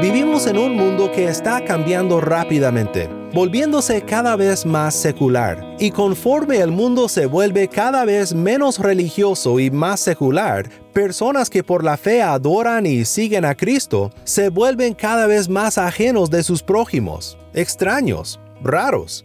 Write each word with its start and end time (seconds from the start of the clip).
Vivimos 0.00 0.46
en 0.46 0.58
un 0.58 0.76
mundo 0.76 1.10
que 1.10 1.24
está 1.24 1.64
cambiando 1.64 2.20
rápidamente, 2.20 3.10
volviéndose 3.34 4.00
cada 4.02 4.36
vez 4.36 4.64
más 4.64 4.94
secular. 4.94 5.74
Y 5.80 5.90
conforme 5.90 6.58
el 6.58 6.70
mundo 6.70 7.08
se 7.08 7.26
vuelve 7.26 7.66
cada 7.66 8.04
vez 8.04 8.32
menos 8.32 8.78
religioso 8.78 9.58
y 9.58 9.72
más 9.72 9.98
secular, 9.98 10.68
personas 10.92 11.50
que 11.50 11.64
por 11.64 11.82
la 11.82 11.96
fe 11.96 12.22
adoran 12.22 12.86
y 12.86 13.04
siguen 13.04 13.44
a 13.44 13.56
Cristo 13.56 14.12
se 14.22 14.50
vuelven 14.50 14.94
cada 14.94 15.26
vez 15.26 15.48
más 15.48 15.78
ajenos 15.78 16.30
de 16.30 16.44
sus 16.44 16.62
prójimos, 16.62 17.36
extraños, 17.52 18.38
raros. 18.62 19.24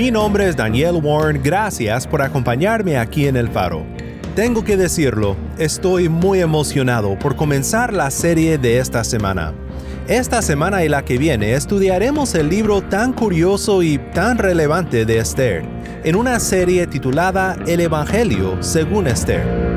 Mi 0.00 0.10
nombre 0.10 0.48
es 0.48 0.56
Daniel 0.56 0.98
Warren, 1.02 1.42
gracias 1.42 2.06
por 2.06 2.22
acompañarme 2.22 2.96
aquí 2.96 3.26
en 3.26 3.36
El 3.36 3.50
Faro. 3.50 3.84
Tengo 4.34 4.64
que 4.64 4.78
decirlo, 4.78 5.36
estoy 5.58 6.08
muy 6.08 6.40
emocionado 6.40 7.18
por 7.18 7.36
comenzar 7.36 7.92
la 7.92 8.10
serie 8.10 8.56
de 8.56 8.78
esta 8.78 9.04
semana. 9.04 9.52
Esta 10.08 10.40
semana 10.40 10.82
y 10.84 10.88
la 10.88 11.04
que 11.04 11.18
viene 11.18 11.52
estudiaremos 11.52 12.34
el 12.34 12.48
libro 12.48 12.80
tan 12.80 13.12
curioso 13.12 13.82
y 13.82 13.98
tan 13.98 14.38
relevante 14.38 15.04
de 15.04 15.18
Esther, 15.18 15.64
en 16.02 16.16
una 16.16 16.40
serie 16.40 16.86
titulada 16.86 17.58
El 17.66 17.80
Evangelio 17.80 18.56
según 18.62 19.06
Esther. 19.06 19.69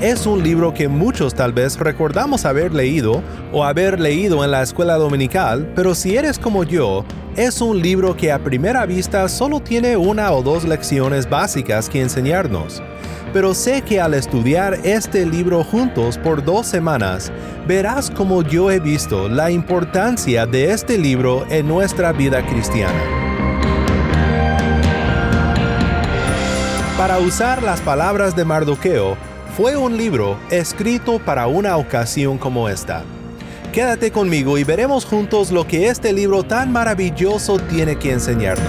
Es 0.00 0.24
un 0.24 0.42
libro 0.42 0.72
que 0.72 0.88
muchos 0.88 1.34
tal 1.34 1.52
vez 1.52 1.78
recordamos 1.78 2.46
haber 2.46 2.72
leído 2.72 3.22
o 3.52 3.64
haber 3.66 4.00
leído 4.00 4.42
en 4.42 4.50
la 4.50 4.62
escuela 4.62 4.94
dominical, 4.94 5.70
pero 5.76 5.94
si 5.94 6.16
eres 6.16 6.38
como 6.38 6.64
yo, 6.64 7.04
es 7.36 7.60
un 7.60 7.82
libro 7.82 8.16
que 8.16 8.32
a 8.32 8.38
primera 8.38 8.86
vista 8.86 9.28
solo 9.28 9.60
tiene 9.60 9.98
una 9.98 10.32
o 10.32 10.42
dos 10.42 10.64
lecciones 10.64 11.28
básicas 11.28 11.90
que 11.90 12.00
enseñarnos. 12.00 12.82
Pero 13.34 13.52
sé 13.52 13.82
que 13.82 14.00
al 14.00 14.14
estudiar 14.14 14.78
este 14.84 15.26
libro 15.26 15.62
juntos 15.62 16.16
por 16.16 16.42
dos 16.42 16.66
semanas, 16.66 17.30
verás 17.68 18.10
como 18.10 18.42
yo 18.42 18.70
he 18.70 18.80
visto 18.80 19.28
la 19.28 19.50
importancia 19.50 20.46
de 20.46 20.72
este 20.72 20.96
libro 20.96 21.44
en 21.50 21.68
nuestra 21.68 22.12
vida 22.12 22.40
cristiana. 22.46 22.98
Para 26.96 27.18
usar 27.18 27.62
las 27.62 27.80
palabras 27.80 28.34
de 28.34 28.46
Mardoqueo, 28.46 29.16
fue 29.56 29.76
un 29.76 29.96
libro 29.96 30.38
escrito 30.50 31.18
para 31.18 31.46
una 31.46 31.76
ocasión 31.76 32.38
como 32.38 32.68
esta. 32.68 33.02
Quédate 33.72 34.10
conmigo 34.10 34.58
y 34.58 34.64
veremos 34.64 35.04
juntos 35.04 35.50
lo 35.50 35.66
que 35.66 35.88
este 35.88 36.12
libro 36.12 36.42
tan 36.42 36.72
maravilloso 36.72 37.58
tiene 37.58 37.96
que 37.96 38.12
enseñarnos. 38.12 38.66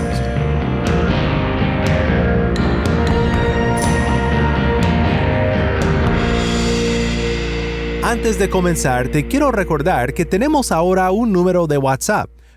Antes 8.04 8.38
de 8.40 8.50
comenzar, 8.50 9.08
te 9.08 9.28
quiero 9.28 9.52
recordar 9.52 10.14
que 10.14 10.26
tenemos 10.26 10.72
ahora 10.72 11.12
un 11.12 11.32
número 11.32 11.68
de 11.68 11.78
WhatsApp 11.78 12.30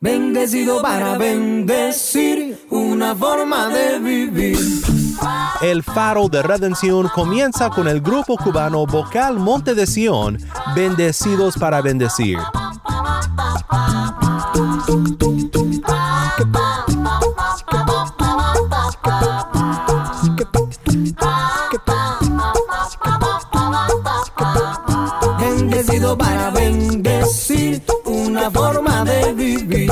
Bendecido 0.00 0.82
para 0.82 1.16
bendecir, 1.16 2.66
una 2.70 3.14
forma 3.14 3.68
de 3.68 3.98
vivir. 4.00 4.58
El 5.60 5.82
faro 5.84 6.28
de 6.28 6.42
redención 6.42 7.08
comienza 7.14 7.70
con 7.70 7.86
el 7.86 8.00
grupo 8.00 8.36
cubano 8.36 8.84
vocal 8.84 9.38
Monte 9.38 9.74
de 9.74 9.86
Sion, 9.86 10.38
Bendecidos 10.74 11.56
para 11.56 11.80
bendecir. 11.80 12.38
Bendecido 25.38 26.18
para 26.18 26.50
bendecir, 26.50 27.82
una 28.32 28.50
forma 28.50 29.04
de 29.04 29.34
vivir. 29.34 29.90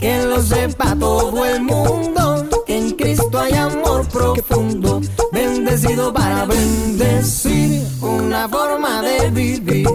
Que 0.00 0.22
lo 0.26 0.42
sepa 0.42 0.96
todo 0.98 1.44
el 1.44 1.62
mundo, 1.62 2.44
que 2.66 2.76
en 2.76 2.90
Cristo 2.96 3.38
hay 3.38 3.52
amor 3.52 4.04
profundo. 4.08 5.00
Bendecido 5.32 6.12
para 6.12 6.44
bendecir, 6.44 7.86
una 8.00 8.48
forma 8.48 9.00
de 9.02 9.30
vivir. 9.30 9.88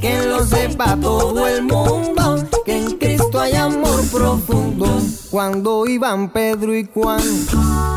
Que 0.00 0.22
lo 0.26 0.42
sepa 0.46 0.96
todo 0.96 1.46
el 1.46 1.62
mundo, 1.64 2.42
que 2.64 2.78
en 2.78 2.92
Cristo 2.96 3.40
hay 3.40 3.54
amor 3.56 4.00
profundo. 4.10 4.86
Cuando 5.30 5.86
iban 5.86 6.30
Pedro 6.30 6.74
y 6.74 6.88
Juan 6.94 7.20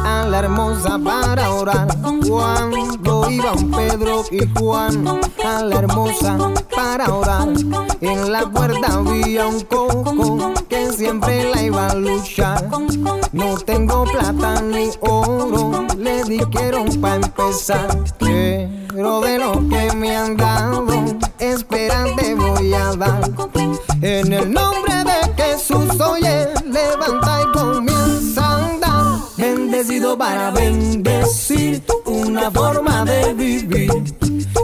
a 0.03 0.27
la 0.29 0.39
hermosa 0.39 0.99
para 0.99 1.51
orar. 1.51 1.87
Cuando 2.27 3.08
iban 3.29 3.71
Pedro 3.71 4.23
y 4.31 4.39
Juan 4.57 5.07
a 5.45 5.63
la 5.63 5.75
hermosa 5.79 6.37
para 6.75 7.13
orar. 7.13 7.49
En 8.01 8.31
la 8.31 8.49
puerta 8.49 8.93
había 8.93 9.47
un 9.47 9.61
coco 9.61 10.53
que 10.67 10.91
siempre 10.91 11.51
la 11.51 11.63
iba 11.63 11.87
a 11.87 11.95
luchar. 11.95 12.67
No 13.31 13.57
tengo 13.57 14.05
plata 14.05 14.61
ni 14.61 14.89
oro, 15.01 15.85
le 15.97 16.23
dijeron 16.23 16.87
para 17.01 17.15
empezar. 17.15 18.03
Pero 18.17 19.21
de 19.21 19.37
lo 19.37 19.51
que 19.69 19.93
me 19.95 20.15
han 20.15 20.35
dado, 20.35 20.85
espera 21.39 22.05
te 22.15 22.35
voy 22.35 22.73
a 22.73 22.93
dar. 22.95 23.29
En 24.01 24.33
el 24.33 24.51
nombre 24.51 24.93
de 25.03 25.43
Jesús, 25.43 25.99
oye, 25.99 26.47
levanta 26.65 27.41
y. 27.41 27.58
Bendecido 29.79 30.17
para 30.17 30.51
bendecir, 30.51 31.81
una 32.05 32.51
forma 32.51 33.05
de 33.05 33.33
vivir. 33.33 33.89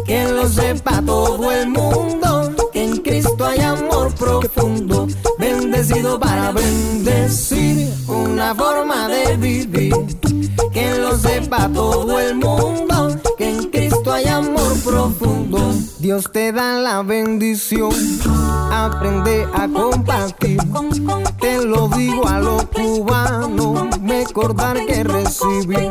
Que 0.06 0.28
lo 0.28 0.46
sepa 0.50 1.02
todo 1.02 1.54
el 1.54 1.70
mundo, 1.70 2.54
que 2.74 2.84
en 2.84 2.98
Cristo 2.98 3.46
hay 3.46 3.62
amor 3.62 4.14
profundo. 4.16 5.08
Bendecido 5.40 6.20
para 6.20 6.52
bendecir, 6.52 7.94
una 8.10 8.54
forma 8.56 9.08
de 9.08 9.38
vivir. 9.38 9.94
Que 10.74 10.98
lo 10.98 11.18
sepa 11.18 11.70
todo 11.70 12.20
el 12.20 12.36
mundo, 12.36 13.18
que 13.38 13.52
en 13.52 13.70
Cristo 13.72 14.12
hay 14.12 14.26
amor 14.26 14.74
profundo. 14.84 15.76
Dios 16.00 16.30
te 16.30 16.52
da 16.52 16.74
la 16.74 17.04
bendición, 17.04 17.94
aprende 18.70 19.48
a 19.54 19.66
compartir. 19.70 20.60
Te 21.40 21.66
lo 21.66 21.88
digo 21.88 22.28
a 22.28 22.40
los 22.40 22.66
cubanos, 22.66 23.75
recordar 24.28 24.86
que 24.86 25.04
recibir. 25.04 25.90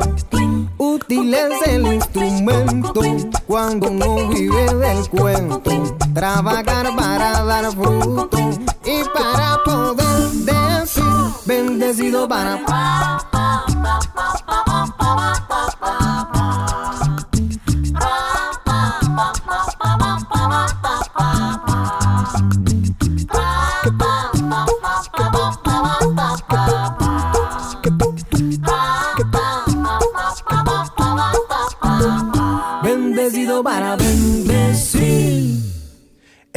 Útil 0.79 1.35
es 1.35 1.69
el 1.69 1.95
instrumento 1.95 3.01
cuando 3.47 3.91
uno 3.91 4.29
vive 4.29 4.75
del 4.75 5.09
cuento. 5.09 5.71
Trabajar 6.13 6.95
para 6.97 7.45
dar 7.45 7.71
fruto 7.73 8.29
y 8.85 9.03
para 9.15 9.59
poder 9.65 10.31
decir 10.31 11.05
bendecido 11.47 12.29
para. 12.29 12.61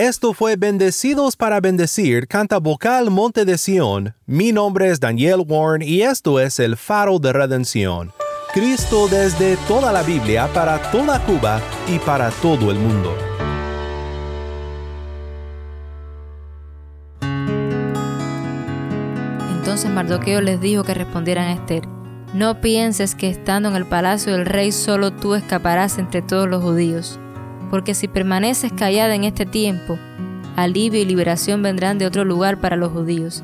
Esto 0.07 0.33
fue 0.33 0.55
Bendecidos 0.55 1.35
para 1.35 1.59
Bendecir, 1.59 2.29
canta 2.29 2.59
vocal 2.59 3.11
Monte 3.11 3.43
de 3.43 3.57
Sión. 3.57 4.15
Mi 4.25 4.53
nombre 4.53 4.89
es 4.89 5.01
Daniel 5.01 5.43
Warren 5.45 5.81
y 5.81 6.01
esto 6.01 6.39
es 6.39 6.61
el 6.61 6.77
faro 6.77 7.19
de 7.19 7.33
redención. 7.33 8.13
Cristo 8.53 9.09
desde 9.09 9.57
toda 9.67 9.91
la 9.91 10.03
Biblia 10.03 10.47
para 10.53 10.81
toda 10.91 11.19
Cuba 11.25 11.59
y 11.93 11.99
para 11.99 12.31
todo 12.31 12.71
el 12.71 12.79
mundo. 12.79 13.13
Entonces 19.57 19.91
Mardoqueo 19.91 20.39
les 20.39 20.61
dijo 20.61 20.85
que 20.85 20.93
respondieran 20.93 21.49
a 21.49 21.53
Esther, 21.55 21.85
no 22.33 22.61
pienses 22.61 23.13
que 23.13 23.29
estando 23.29 23.67
en 23.67 23.75
el 23.75 23.85
palacio 23.85 24.31
del 24.31 24.45
rey 24.45 24.71
solo 24.71 25.11
tú 25.11 25.35
escaparás 25.35 25.97
entre 25.97 26.21
todos 26.21 26.47
los 26.47 26.63
judíos, 26.63 27.19
porque 27.69 27.93
si 27.93 28.07
permaneces 28.07 28.71
callada 28.71 29.15
en 29.15 29.23
este 29.23 29.45
tiempo, 29.45 29.97
alivio 30.55 31.01
y 31.01 31.05
liberación 31.05 31.61
vendrán 31.61 31.97
de 31.97 32.05
otro 32.05 32.25
lugar 32.25 32.59
para 32.59 32.75
los 32.75 32.91
judíos, 32.91 33.43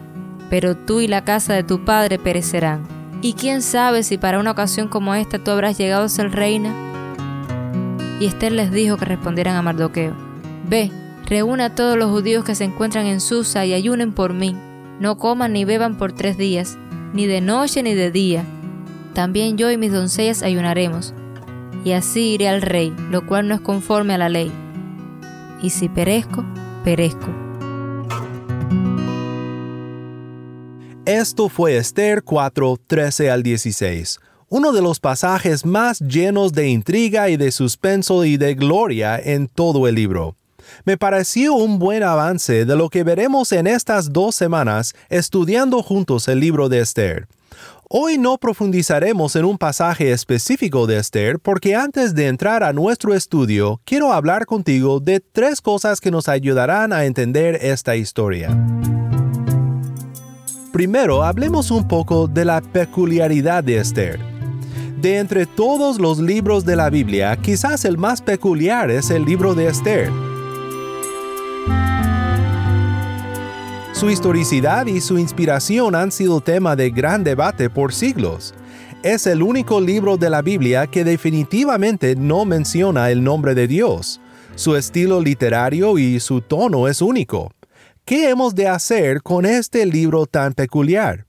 pero 0.50 0.76
tú 0.76 1.00
y 1.00 1.08
la 1.08 1.24
casa 1.24 1.54
de 1.54 1.64
tu 1.64 1.86
padre 1.86 2.20
perecerán. 2.20 2.84
¿Y 3.22 3.34
quién 3.34 3.62
sabe 3.62 4.04
si 4.04 4.18
para 4.18 4.40
una 4.40 4.52
ocasión 4.52 4.88
como 4.88 5.16
esta 5.16 5.40
tú 5.40 5.52
habrás 5.52 5.78
llegado 5.78 6.04
a 6.04 6.10
ser 6.10 6.32
reina? 6.32 6.74
Y 8.20 8.26
Esther 8.26 8.52
les 8.52 8.72
dijo 8.72 8.98
que 8.98 9.06
respondieran 9.06 9.56
a 9.56 9.62
Mardoqueo, 9.62 10.14
Ve, 10.68 10.92
reúna 11.26 11.66
a 11.66 11.76
todos 11.76 11.98
los 11.98 12.10
judíos 12.10 12.44
que 12.44 12.56
se 12.56 12.64
encuentran 12.64 13.06
en 13.06 13.20
Susa 13.20 13.66
y 13.66 13.74
ayunen 13.74 14.14
por 14.14 14.34
mí, 14.34 14.56
no 15.00 15.18
coman 15.18 15.54
ni 15.54 15.66
beban 15.66 15.98
por 15.98 16.14
tres 16.14 16.38
días, 16.38 16.78
ni 17.14 17.26
de 17.26 17.42
noche 17.42 17.84
ni 17.84 17.94
de 17.94 18.12
día. 18.12 18.44
También 19.14 19.58
yo 19.58 19.72
y 19.72 19.78
mis 19.78 19.92
doncellas 19.92 20.44
ayunaremos, 20.44 21.14
y 21.84 21.92
así 21.92 22.34
iré 22.34 22.48
al 22.48 22.62
rey, 22.62 22.94
lo 23.10 23.26
cual 23.26 23.48
no 23.48 23.56
es 23.56 23.62
conforme 23.62 24.14
a 24.14 24.18
la 24.18 24.30
ley. 24.30 24.52
Y 25.62 25.70
si 25.70 25.90
perezco, 25.90 26.46
perezco. 26.84 27.28
Esto 31.06 31.50
fue 31.50 31.76
Esther 31.76 32.24
4, 32.24 32.78
13 32.88 33.30
al 33.30 33.44
16, 33.44 34.20
uno 34.48 34.72
de 34.72 34.82
los 34.82 35.02
pasajes 35.02 35.66
más 35.66 36.00
llenos 36.00 36.54
de 36.54 36.70
intriga 36.70 37.30
y 37.30 37.36
de 37.36 37.52
suspenso 37.52 38.24
y 38.24 38.38
de 38.38 38.56
gloria 38.56 39.20
en 39.20 39.48
todo 39.48 39.88
el 39.88 39.96
libro. 39.96 40.36
Me 40.86 40.98
pareció 40.98 41.56
un 41.56 41.78
buen 41.78 42.04
avance 42.04 42.66
de 42.66 42.76
lo 42.76 42.90
que 42.90 43.04
veremos 43.04 43.52
en 43.52 43.68
estas 43.68 44.14
dos 44.14 44.36
semanas 44.36 44.96
estudiando 45.10 45.84
juntos 45.84 46.28
el 46.28 46.40
libro 46.40 46.70
de 46.70 46.80
Esther. 46.80 47.28
Hoy 47.96 48.18
no 48.18 48.40
profundizaremos 48.40 49.36
en 49.36 49.46
un 49.46 49.60
pasaje 49.60 50.12
específico 50.12 50.88
de 50.88 50.98
Esther 50.98 51.38
porque 51.38 51.76
antes 51.76 52.16
de 52.16 52.26
entrar 52.26 52.64
a 52.64 52.74
nuestro 52.74 53.14
estudio 53.14 53.82
quiero 53.86 54.12
hablar 54.12 54.48
contigo 54.48 55.00
de 55.00 55.20
tres 55.20 55.62
cosas 55.62 56.02
que 56.02 56.10
nos 56.10 56.28
ayudarán 56.28 56.92
a 56.92 57.06
entender 57.06 57.60
esta 57.62 57.96
historia. 57.96 58.50
Primero, 60.72 61.22
hablemos 61.22 61.70
un 61.70 61.88
poco 61.88 62.28
de 62.28 62.46
la 62.46 62.62
peculiaridad 62.62 63.64
de 63.64 63.78
Esther. 63.78 64.20
De 65.00 65.20
entre 65.20 65.46
todos 65.46 66.00
los 66.00 66.18
libros 66.18 66.66
de 66.66 66.76
la 66.76 66.90
Biblia, 66.90 67.38
quizás 67.38 67.86
el 67.86 68.00
más 68.00 68.24
peculiar 68.24 68.90
es 68.90 69.12
el 69.12 69.24
libro 69.24 69.54
de 69.54 69.68
Esther. 69.68 70.33
Su 73.94 74.10
historicidad 74.10 74.88
y 74.88 75.00
su 75.00 75.20
inspiración 75.20 75.94
han 75.94 76.12
sido 76.12 76.42
tema 76.42 76.76
de 76.76 76.90
gran 76.90 77.24
debate 77.24 77.70
por 77.70 77.94
siglos. 77.94 78.56
Es 79.04 79.28
el 79.28 79.44
único 79.44 79.80
libro 79.80 80.18
de 80.18 80.32
la 80.32 80.42
Biblia 80.42 80.88
que 80.88 81.04
definitivamente 81.04 82.16
no 82.16 82.44
menciona 82.44 83.12
el 83.12 83.24
nombre 83.24 83.54
de 83.54 83.68
Dios. 83.68 84.20
Su 84.56 84.76
estilo 84.76 85.22
literario 85.22 86.00
y 86.00 86.20
su 86.20 86.42
tono 86.42 86.88
es 86.88 87.04
único. 87.04 87.52
¿Qué 88.04 88.30
hemos 88.30 88.56
de 88.56 88.68
hacer 88.68 89.22
con 89.22 89.46
este 89.46 89.86
libro 89.86 90.26
tan 90.26 90.54
peculiar? 90.54 91.28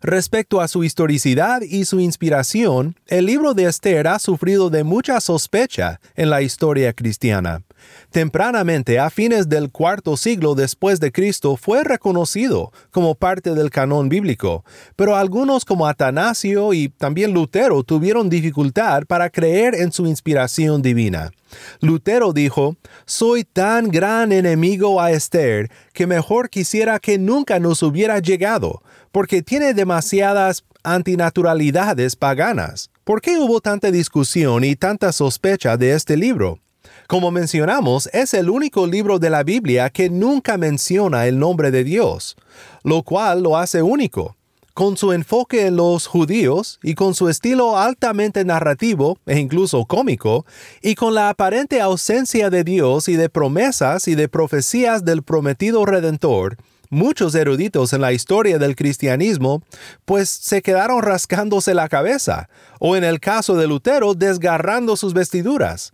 Respecto 0.00 0.62
a 0.62 0.68
su 0.68 0.84
historicidad 0.84 1.60
y 1.60 1.84
su 1.84 2.00
inspiración, 2.00 2.96
el 3.08 3.26
libro 3.26 3.52
de 3.52 3.64
Esther 3.64 4.08
ha 4.08 4.18
sufrido 4.18 4.70
de 4.70 4.84
mucha 4.84 5.20
sospecha 5.20 6.00
en 6.14 6.30
la 6.30 6.40
historia 6.40 6.94
cristiana. 6.94 7.65
Tempranamente, 8.10 8.98
a 8.98 9.10
fines 9.10 9.48
del 9.48 9.70
cuarto 9.70 10.16
siglo 10.16 10.54
después 10.54 11.00
de 11.00 11.12
Cristo, 11.12 11.56
fue 11.56 11.84
reconocido 11.84 12.72
como 12.90 13.14
parte 13.14 13.54
del 13.54 13.70
canon 13.70 14.08
bíblico, 14.08 14.64
pero 14.94 15.16
algunos 15.16 15.64
como 15.64 15.86
Atanasio 15.86 16.72
y 16.72 16.88
también 16.88 17.32
Lutero 17.32 17.82
tuvieron 17.82 18.28
dificultad 18.28 19.04
para 19.06 19.30
creer 19.30 19.74
en 19.74 19.92
su 19.92 20.06
inspiración 20.06 20.82
divina. 20.82 21.32
Lutero 21.80 22.32
dijo, 22.32 22.76
Soy 23.04 23.44
tan 23.44 23.88
gran 23.88 24.32
enemigo 24.32 25.00
a 25.00 25.12
Esther 25.12 25.70
que 25.92 26.06
mejor 26.06 26.50
quisiera 26.50 26.98
que 26.98 27.18
nunca 27.18 27.58
nos 27.60 27.82
hubiera 27.82 28.18
llegado, 28.18 28.82
porque 29.12 29.42
tiene 29.42 29.74
demasiadas 29.74 30.64
antinaturalidades 30.82 32.16
paganas. 32.16 32.90
¿Por 33.04 33.20
qué 33.20 33.38
hubo 33.38 33.60
tanta 33.60 33.90
discusión 33.90 34.64
y 34.64 34.76
tanta 34.76 35.12
sospecha 35.12 35.76
de 35.76 35.92
este 35.92 36.16
libro? 36.16 36.60
Como 37.06 37.30
mencionamos, 37.30 38.08
es 38.12 38.34
el 38.34 38.50
único 38.50 38.84
libro 38.84 39.20
de 39.20 39.30
la 39.30 39.44
Biblia 39.44 39.90
que 39.90 40.10
nunca 40.10 40.58
menciona 40.58 41.26
el 41.26 41.38
nombre 41.38 41.70
de 41.70 41.84
Dios, 41.84 42.36
lo 42.82 43.02
cual 43.04 43.44
lo 43.44 43.56
hace 43.56 43.80
único. 43.80 44.36
Con 44.74 44.96
su 44.96 45.12
enfoque 45.12 45.66
en 45.66 45.76
los 45.76 46.06
judíos 46.08 46.80
y 46.82 46.94
con 46.94 47.14
su 47.14 47.28
estilo 47.28 47.78
altamente 47.78 48.44
narrativo 48.44 49.18
e 49.24 49.38
incluso 49.38 49.84
cómico, 49.86 50.44
y 50.82 50.96
con 50.96 51.14
la 51.14 51.28
aparente 51.28 51.80
ausencia 51.80 52.50
de 52.50 52.64
Dios 52.64 53.08
y 53.08 53.14
de 53.14 53.28
promesas 53.28 54.08
y 54.08 54.16
de 54.16 54.28
profecías 54.28 55.04
del 55.04 55.22
prometido 55.22 55.86
Redentor, 55.86 56.56
muchos 56.90 57.34
eruditos 57.36 57.92
en 57.92 58.00
la 58.00 58.12
historia 58.12 58.58
del 58.58 58.74
cristianismo, 58.74 59.62
pues 60.04 60.28
se 60.28 60.60
quedaron 60.60 61.02
rascándose 61.02 61.72
la 61.72 61.88
cabeza, 61.88 62.48
o 62.80 62.96
en 62.96 63.04
el 63.04 63.20
caso 63.20 63.54
de 63.54 63.68
Lutero, 63.68 64.14
desgarrando 64.14 64.96
sus 64.96 65.14
vestiduras. 65.14 65.92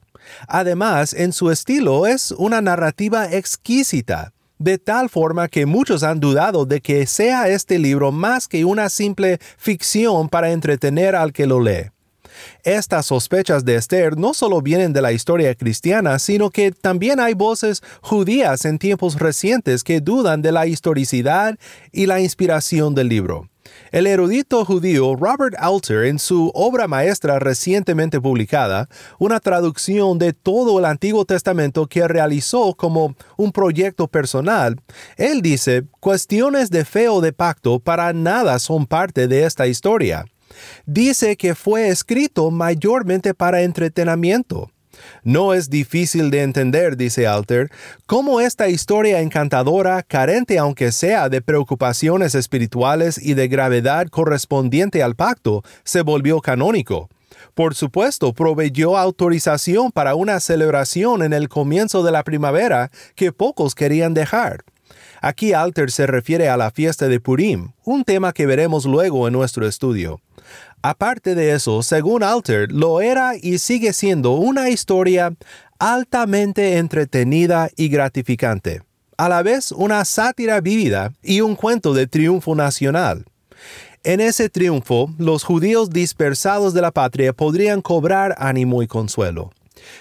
Además, 0.48 1.12
en 1.14 1.32
su 1.32 1.50
estilo 1.50 2.06
es 2.06 2.32
una 2.32 2.60
narrativa 2.60 3.30
exquisita, 3.30 4.32
de 4.58 4.78
tal 4.78 5.08
forma 5.08 5.48
que 5.48 5.66
muchos 5.66 6.02
han 6.02 6.20
dudado 6.20 6.64
de 6.66 6.80
que 6.80 7.06
sea 7.06 7.48
este 7.48 7.78
libro 7.78 8.12
más 8.12 8.48
que 8.48 8.64
una 8.64 8.88
simple 8.88 9.38
ficción 9.58 10.28
para 10.28 10.52
entretener 10.52 11.16
al 11.16 11.32
que 11.32 11.46
lo 11.46 11.60
lee. 11.60 11.90
Estas 12.64 13.06
sospechas 13.06 13.64
de 13.64 13.76
Esther 13.76 14.16
no 14.16 14.34
solo 14.34 14.62
vienen 14.62 14.92
de 14.92 15.02
la 15.02 15.12
historia 15.12 15.54
cristiana, 15.54 16.18
sino 16.18 16.50
que 16.50 16.72
también 16.72 17.20
hay 17.20 17.34
voces 17.34 17.82
judías 18.00 18.64
en 18.64 18.78
tiempos 18.78 19.18
recientes 19.18 19.84
que 19.84 20.00
dudan 20.00 20.42
de 20.42 20.52
la 20.52 20.66
historicidad 20.66 21.58
y 21.90 22.06
la 22.06 22.20
inspiración 22.20 22.94
del 22.94 23.08
libro. 23.08 23.51
El 23.92 24.06
erudito 24.06 24.64
judío 24.64 25.16
Robert 25.16 25.54
Alter, 25.58 26.06
en 26.06 26.18
su 26.18 26.50
obra 26.54 26.88
maestra 26.88 27.38
recientemente 27.38 28.18
publicada, 28.22 28.88
una 29.18 29.38
traducción 29.38 30.18
de 30.18 30.32
todo 30.32 30.78
el 30.78 30.86
Antiguo 30.86 31.26
Testamento 31.26 31.86
que 31.86 32.08
realizó 32.08 32.72
como 32.72 33.14
un 33.36 33.52
proyecto 33.52 34.08
personal, 34.08 34.80
él 35.18 35.42
dice, 35.42 35.84
cuestiones 36.00 36.70
de 36.70 36.86
fe 36.86 37.10
o 37.10 37.20
de 37.20 37.34
pacto 37.34 37.80
para 37.80 38.14
nada 38.14 38.58
son 38.60 38.86
parte 38.86 39.28
de 39.28 39.44
esta 39.44 39.66
historia. 39.66 40.24
Dice 40.86 41.36
que 41.36 41.54
fue 41.54 41.88
escrito 41.88 42.50
mayormente 42.50 43.34
para 43.34 43.60
entretenimiento. 43.60 44.71
No 45.22 45.54
es 45.54 45.70
difícil 45.70 46.30
de 46.30 46.42
entender, 46.42 46.96
dice 46.96 47.26
Alter, 47.26 47.70
cómo 48.06 48.40
esta 48.40 48.68
historia 48.68 49.20
encantadora, 49.20 50.02
carente 50.02 50.58
aunque 50.58 50.92
sea 50.92 51.28
de 51.28 51.42
preocupaciones 51.42 52.34
espirituales 52.34 53.18
y 53.22 53.34
de 53.34 53.48
gravedad 53.48 54.08
correspondiente 54.08 55.02
al 55.02 55.14
pacto, 55.14 55.62
se 55.84 56.02
volvió 56.02 56.40
canónico. 56.40 57.08
Por 57.54 57.74
supuesto, 57.74 58.32
proveyó 58.32 58.96
autorización 58.96 59.92
para 59.92 60.14
una 60.14 60.40
celebración 60.40 61.22
en 61.22 61.32
el 61.32 61.48
comienzo 61.48 62.02
de 62.02 62.12
la 62.12 62.22
primavera 62.22 62.90
que 63.14 63.32
pocos 63.32 63.74
querían 63.74 64.14
dejar. 64.14 64.64
Aquí 65.20 65.52
Alter 65.52 65.90
se 65.90 66.06
refiere 66.06 66.48
a 66.48 66.56
la 66.56 66.70
fiesta 66.70 67.08
de 67.08 67.20
Purim, 67.20 67.72
un 67.84 68.04
tema 68.04 68.32
que 68.32 68.46
veremos 68.46 68.84
luego 68.86 69.28
en 69.28 69.34
nuestro 69.34 69.66
estudio. 69.66 70.20
Aparte 70.82 71.34
de 71.34 71.52
eso, 71.52 71.82
según 71.82 72.22
Alter, 72.22 72.72
lo 72.72 73.00
era 73.00 73.36
y 73.36 73.58
sigue 73.58 73.92
siendo 73.92 74.32
una 74.32 74.68
historia 74.70 75.34
altamente 75.78 76.78
entretenida 76.78 77.70
y 77.76 77.88
gratificante, 77.88 78.82
a 79.16 79.28
la 79.28 79.42
vez 79.42 79.72
una 79.72 80.04
sátira 80.04 80.60
vívida 80.60 81.12
y 81.22 81.40
un 81.40 81.56
cuento 81.56 81.94
de 81.94 82.06
triunfo 82.06 82.54
nacional. 82.54 83.24
En 84.04 84.20
ese 84.20 84.48
triunfo, 84.48 85.14
los 85.18 85.44
judíos 85.44 85.90
dispersados 85.90 86.74
de 86.74 86.82
la 86.82 86.90
patria 86.90 87.32
podrían 87.32 87.82
cobrar 87.82 88.34
ánimo 88.38 88.82
y 88.82 88.88
consuelo. 88.88 89.52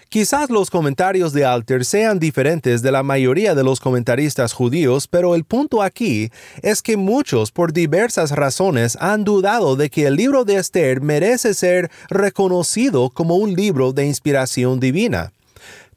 Quizás 0.10 0.50
los 0.50 0.70
comentarios 0.70 1.34
de 1.34 1.46
Alter 1.46 1.86
sean 1.86 2.20
diferentes 2.20 2.82
de 2.82 2.92
la 2.92 3.04
mayoría 3.04 3.56
de 3.56 3.64
los 3.64 3.80
comentaristas 3.80 4.54
judíos, 4.54 5.08
pero 5.08 5.36
el 5.36 5.46
punto 5.46 5.82
aquí 5.82 6.30
es 6.62 6.82
que 6.82 6.98
muchos 6.98 7.52
por 7.52 7.72
diversas 7.72 8.32
razones 8.32 8.98
han 9.00 9.24
dudado 9.24 9.76
de 9.76 9.90
que 9.90 10.08
el 10.08 10.16
libro 10.16 10.44
de 10.44 10.58
Esther 10.58 11.02
merece 11.02 11.54
ser 11.54 11.90
reconocido 12.10 13.10
como 13.10 13.36
un 13.36 13.54
libro 13.54 13.94
de 13.94 14.06
inspiración 14.06 14.80
divina. 14.80 15.32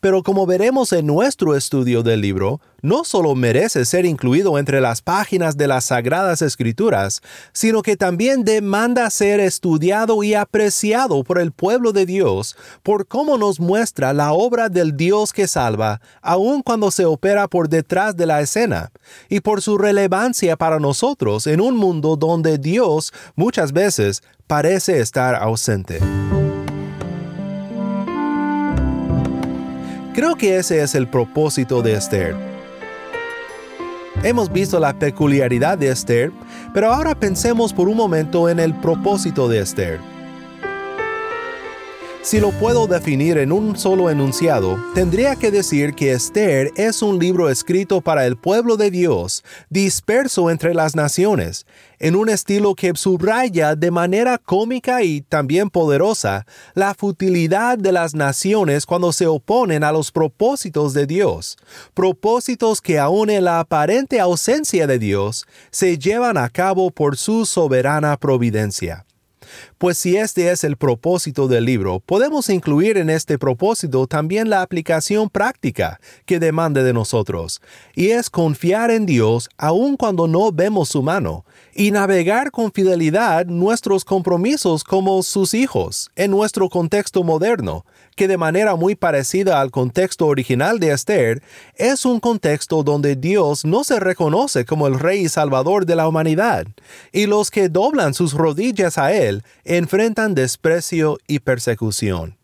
Pero 0.05 0.23
como 0.23 0.45
veremos 0.45 0.93
en 0.93 1.07
nuestro 1.07 1.57
estudio 1.57 2.03
del 2.03 2.21
libro, 2.21 2.61
no 2.83 3.05
solo 3.05 3.35
merece 3.35 3.87
ser 3.87 4.05
incluido 4.05 4.59
entre 4.59 4.83
las 4.83 5.01
páginas 5.01 5.57
de 5.57 5.67
las 5.67 5.87
Sagradas 5.87 6.43
Escrituras, 6.43 7.23
sino 7.55 7.81
que 7.81 7.97
también 7.97 8.45
demanda 8.45 9.09
ser 9.09 9.41
estudiado 9.41 10.23
y 10.23 10.35
apreciado 10.35 11.25
por 11.25 11.39
el 11.39 11.53
pueblo 11.53 11.93
de 11.93 12.05
Dios 12.05 12.55
por 12.83 13.09
cómo 13.09 13.39
nos 13.39 13.61
muestra 13.61 14.13
la 14.13 14.35
obra 14.35 14.69
del 14.69 14.95
Dios 14.95 15.33
que 15.33 15.49
salva, 15.49 16.03
aun 16.21 16.61
cuando 16.61 16.91
se 16.91 17.07
opera 17.07 17.49
por 17.49 17.71
detrás 17.71 18.15
de 18.15 18.27
la 18.27 18.43
escena, 18.43 18.93
y 19.31 19.41
por 19.41 19.63
su 19.63 19.79
relevancia 19.79 20.59
para 20.59 20.79
nosotros 20.79 21.47
en 21.47 21.63
un 21.63 21.79
mundo 21.79 22.17
donde 22.17 22.59
Dios 22.59 23.11
muchas 23.37 23.73
veces 23.73 24.23
parece 24.47 25.01
estar 25.01 25.35
ausente. 25.35 25.99
Creo 30.15 30.37
que 30.37 30.59
ese 30.59 30.81
es 30.81 30.95
el 30.95 31.09
propósito 31.09 31.83
de 31.83 31.95
Esther. 31.95 32.37
Hemos 34.23 34.53
visto 34.53 34.79
la 34.79 34.97
peculiaridad 34.97 35.77
de 35.77 35.89
Esther, 35.89 36.31
pero 36.73 36.93
ahora 36.93 37.17
pensemos 37.17 37.73
por 37.73 37.89
un 37.89 37.97
momento 37.97 38.49
en 38.49 38.61
el 38.61 38.75
propósito 38.75 39.49
de 39.49 39.59
Esther. 39.59 40.14
Si 42.25 42.41
lo 42.41 42.53
puedo 42.53 42.87
definir 42.87 43.37
en 43.37 43.53
un 43.53 43.77
solo 43.77 44.09
enunciado, 44.09 44.83
tendría 44.95 45.37
que 45.37 45.51
decir 45.51 45.93
que 45.93 46.13
Esther 46.13 46.73
es 46.75 47.03
un 47.03 47.19
libro 47.19 47.51
escrito 47.51 48.01
para 48.01 48.25
el 48.25 48.39
pueblo 48.39 48.79
de 48.79 48.91
Dios, 48.91 49.45
disperso 49.69 50.49
entre 50.49 50.73
las 50.73 50.97
naciones, 50.97 51.67
en 51.99 52.17
un 52.17 52.31
estilo 52.31 52.77
que 52.77 52.95
subraya 52.95 53.77
de 53.77 53.91
manera 53.91 54.39
cómica 54.39 55.03
y 55.03 55.21
también 55.21 55.69
poderosa 55.69 56.47
la 56.73 56.95
futilidad 56.95 57.77
de 57.77 57.93
las 57.93 58.15
naciones 58.15 58.87
cuando 58.87 59.13
se 59.13 59.27
oponen 59.27 59.85
a 59.85 59.93
los 59.93 60.11
propósitos 60.11 60.95
de 60.95 61.05
Dios, 61.05 61.59
propósitos 61.93 62.81
que 62.81 62.99
aun 62.99 63.29
en 63.29 63.45
la 63.45 63.61
aparente 63.61 64.19
ausencia 64.19 64.87
de 64.87 64.99
Dios 64.99 65.45
se 65.71 65.99
llevan 65.99 66.39
a 66.39 66.49
cabo 66.49 66.91
por 66.91 67.19
su 67.19 67.45
soberana 67.45 68.17
providencia. 68.17 69.05
Pues 69.79 69.99
si 69.99 70.17
este 70.17 70.51
es 70.51 70.65
el 70.65 70.77
propósito 70.77 71.49
del 71.49 71.65
libro, 71.65 72.01
podemos 72.01 72.49
incluir 72.49 72.97
en 72.97 73.11
este 73.11 73.39
propósito 73.39 74.07
también 74.07 74.51
la 74.51 74.63
aplicación 74.63 75.31
práctica 75.31 76.01
que 76.27 76.39
demande 76.39 76.83
de 76.83 76.93
nosotros, 76.93 77.61
y 77.95 78.11
es 78.11 78.31
confiar 78.31 78.91
en 78.91 79.07
Dios 79.07 79.49
aun 79.57 79.97
cuando 79.97 80.27
no 80.27 80.53
vemos 80.53 80.89
su 80.89 81.03
mano, 81.03 81.45
y 81.75 81.91
navegar 81.91 82.51
con 82.51 82.73
fidelidad 82.73 83.47
nuestros 83.47 84.05
compromisos 84.05 84.85
como 84.85 85.23
sus 85.23 85.55
hijos 85.55 86.11
en 86.17 86.31
nuestro 86.31 86.69
contexto 86.69 87.23
moderno, 87.23 87.85
que 88.17 88.29
de 88.29 88.37
manera 88.37 88.77
muy 88.77 88.95
parecida 88.95 89.61
al 89.61 89.71
contexto 89.71 90.27
original 90.27 90.79
de 90.79 90.93
Esther, 90.93 91.43
es 91.75 92.05
un 92.05 92.21
contexto 92.21 92.83
donde 92.83 93.17
Dios 93.17 93.65
no 93.65 93.83
se 93.83 93.99
reconoce 93.99 94.65
como 94.65 94.87
el 94.87 94.99
Rey 94.99 95.23
y 95.23 95.29
Salvador 95.29 95.85
de 95.87 95.97
la 95.97 96.07
humanidad, 96.07 96.67
y 97.13 97.27
los 97.27 97.51
que 97.51 97.69
doblan 97.69 98.15
sus 98.15 98.35
rodillas 98.35 98.99
a 98.99 99.13
Él 99.13 99.43
enfrentan 99.65 100.35
desprecio 100.35 101.19
y 101.27 101.41
persecución. 101.41 102.37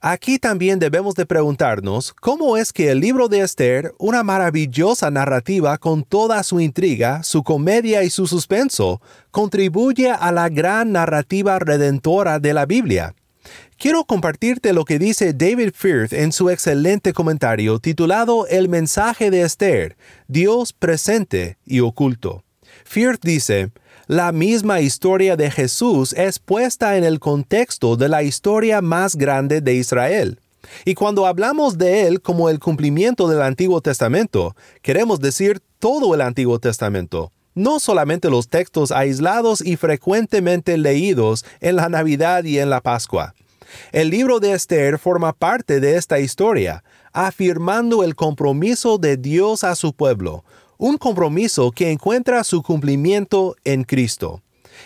Aquí 0.00 0.38
también 0.38 0.78
debemos 0.78 1.14
de 1.14 1.24
preguntarnos 1.24 2.12
cómo 2.20 2.58
es 2.58 2.72
que 2.72 2.90
el 2.90 3.00
libro 3.00 3.28
de 3.28 3.40
Esther, 3.40 3.94
una 3.98 4.22
maravillosa 4.22 5.10
narrativa 5.10 5.78
con 5.78 6.04
toda 6.04 6.42
su 6.42 6.60
intriga, 6.60 7.22
su 7.22 7.42
comedia 7.42 8.02
y 8.02 8.10
su 8.10 8.26
suspenso, 8.26 9.00
contribuye 9.30 10.10
a 10.10 10.32
la 10.32 10.50
gran 10.50 10.92
narrativa 10.92 11.58
redentora 11.58 12.38
de 12.38 12.52
la 12.52 12.66
Biblia. 12.66 13.14
Quiero 13.78 14.04
compartirte 14.04 14.74
lo 14.74 14.84
que 14.84 14.98
dice 14.98 15.32
David 15.32 15.72
Firth 15.74 16.12
en 16.12 16.32
su 16.32 16.50
excelente 16.50 17.14
comentario 17.14 17.78
titulado 17.78 18.46
El 18.48 18.68
mensaje 18.68 19.30
de 19.30 19.42
Esther, 19.42 19.96
Dios 20.28 20.74
presente 20.74 21.56
y 21.64 21.80
oculto. 21.80 22.44
Firth 22.84 23.22
dice, 23.22 23.70
la 24.06 24.30
misma 24.30 24.80
historia 24.80 25.36
de 25.36 25.50
Jesús 25.50 26.12
es 26.12 26.38
puesta 26.38 26.96
en 26.96 27.02
el 27.02 27.18
contexto 27.18 27.96
de 27.96 28.08
la 28.08 28.22
historia 28.22 28.80
más 28.80 29.16
grande 29.16 29.60
de 29.60 29.74
Israel. 29.74 30.40
Y 30.84 30.94
cuando 30.94 31.26
hablamos 31.26 31.76
de 31.76 32.06
él 32.06 32.20
como 32.20 32.48
el 32.48 32.60
cumplimiento 32.60 33.26
del 33.28 33.42
Antiguo 33.42 33.80
Testamento, 33.80 34.54
queremos 34.80 35.18
decir 35.18 35.60
todo 35.80 36.14
el 36.14 36.20
Antiguo 36.20 36.60
Testamento, 36.60 37.32
no 37.56 37.80
solamente 37.80 38.30
los 38.30 38.48
textos 38.48 38.92
aislados 38.92 39.60
y 39.60 39.74
frecuentemente 39.74 40.78
leídos 40.78 41.44
en 41.60 41.74
la 41.74 41.88
Navidad 41.88 42.44
y 42.44 42.60
en 42.60 42.70
la 42.70 42.80
Pascua. 42.80 43.34
El 43.90 44.10
libro 44.10 44.38
de 44.38 44.52
Esther 44.52 45.00
forma 45.00 45.32
parte 45.32 45.80
de 45.80 45.96
esta 45.96 46.20
historia, 46.20 46.84
afirmando 47.12 48.04
el 48.04 48.14
compromiso 48.14 48.98
de 48.98 49.16
Dios 49.16 49.64
a 49.64 49.74
su 49.74 49.92
pueblo, 49.94 50.44
un 50.78 50.96
compromiso 50.98 51.72
que 51.72 51.90
encuentra 51.90 52.44
su 52.44 52.62
cumplimiento 52.62 53.56
en 53.64 53.84
Cristo. 53.84 54.42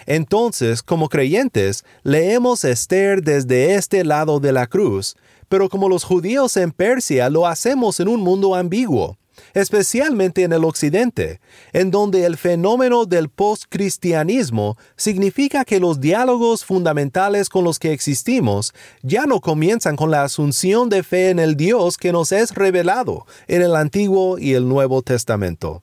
Entonces, 0.06 0.82
como 0.82 1.08
creyentes, 1.08 1.84
leemos 2.02 2.64
Esther 2.64 3.22
desde 3.22 3.74
este 3.74 4.04
lado 4.04 4.40
de 4.40 4.52
la 4.52 4.66
cruz, 4.66 5.16
pero 5.48 5.68
como 5.68 5.88
los 5.88 6.04
judíos 6.04 6.56
en 6.56 6.72
Persia 6.72 7.28
lo 7.28 7.46
hacemos 7.46 8.00
en 8.00 8.08
un 8.08 8.20
mundo 8.20 8.54
ambiguo 8.54 9.19
especialmente 9.54 10.42
en 10.42 10.52
el 10.52 10.64
Occidente, 10.64 11.40
en 11.72 11.90
donde 11.90 12.24
el 12.24 12.36
fenómeno 12.36 13.04
del 13.04 13.28
postcristianismo 13.28 14.76
significa 14.96 15.64
que 15.64 15.80
los 15.80 16.00
diálogos 16.00 16.64
fundamentales 16.64 17.48
con 17.48 17.64
los 17.64 17.78
que 17.78 17.92
existimos 17.92 18.72
ya 19.02 19.26
no 19.26 19.40
comienzan 19.40 19.96
con 19.96 20.10
la 20.10 20.22
asunción 20.24 20.88
de 20.88 21.02
fe 21.02 21.30
en 21.30 21.38
el 21.38 21.56
Dios 21.56 21.96
que 21.96 22.12
nos 22.12 22.32
es 22.32 22.54
revelado 22.54 23.26
en 23.48 23.62
el 23.62 23.76
Antiguo 23.76 24.38
y 24.38 24.54
el 24.54 24.68
Nuevo 24.68 25.02
Testamento. 25.02 25.82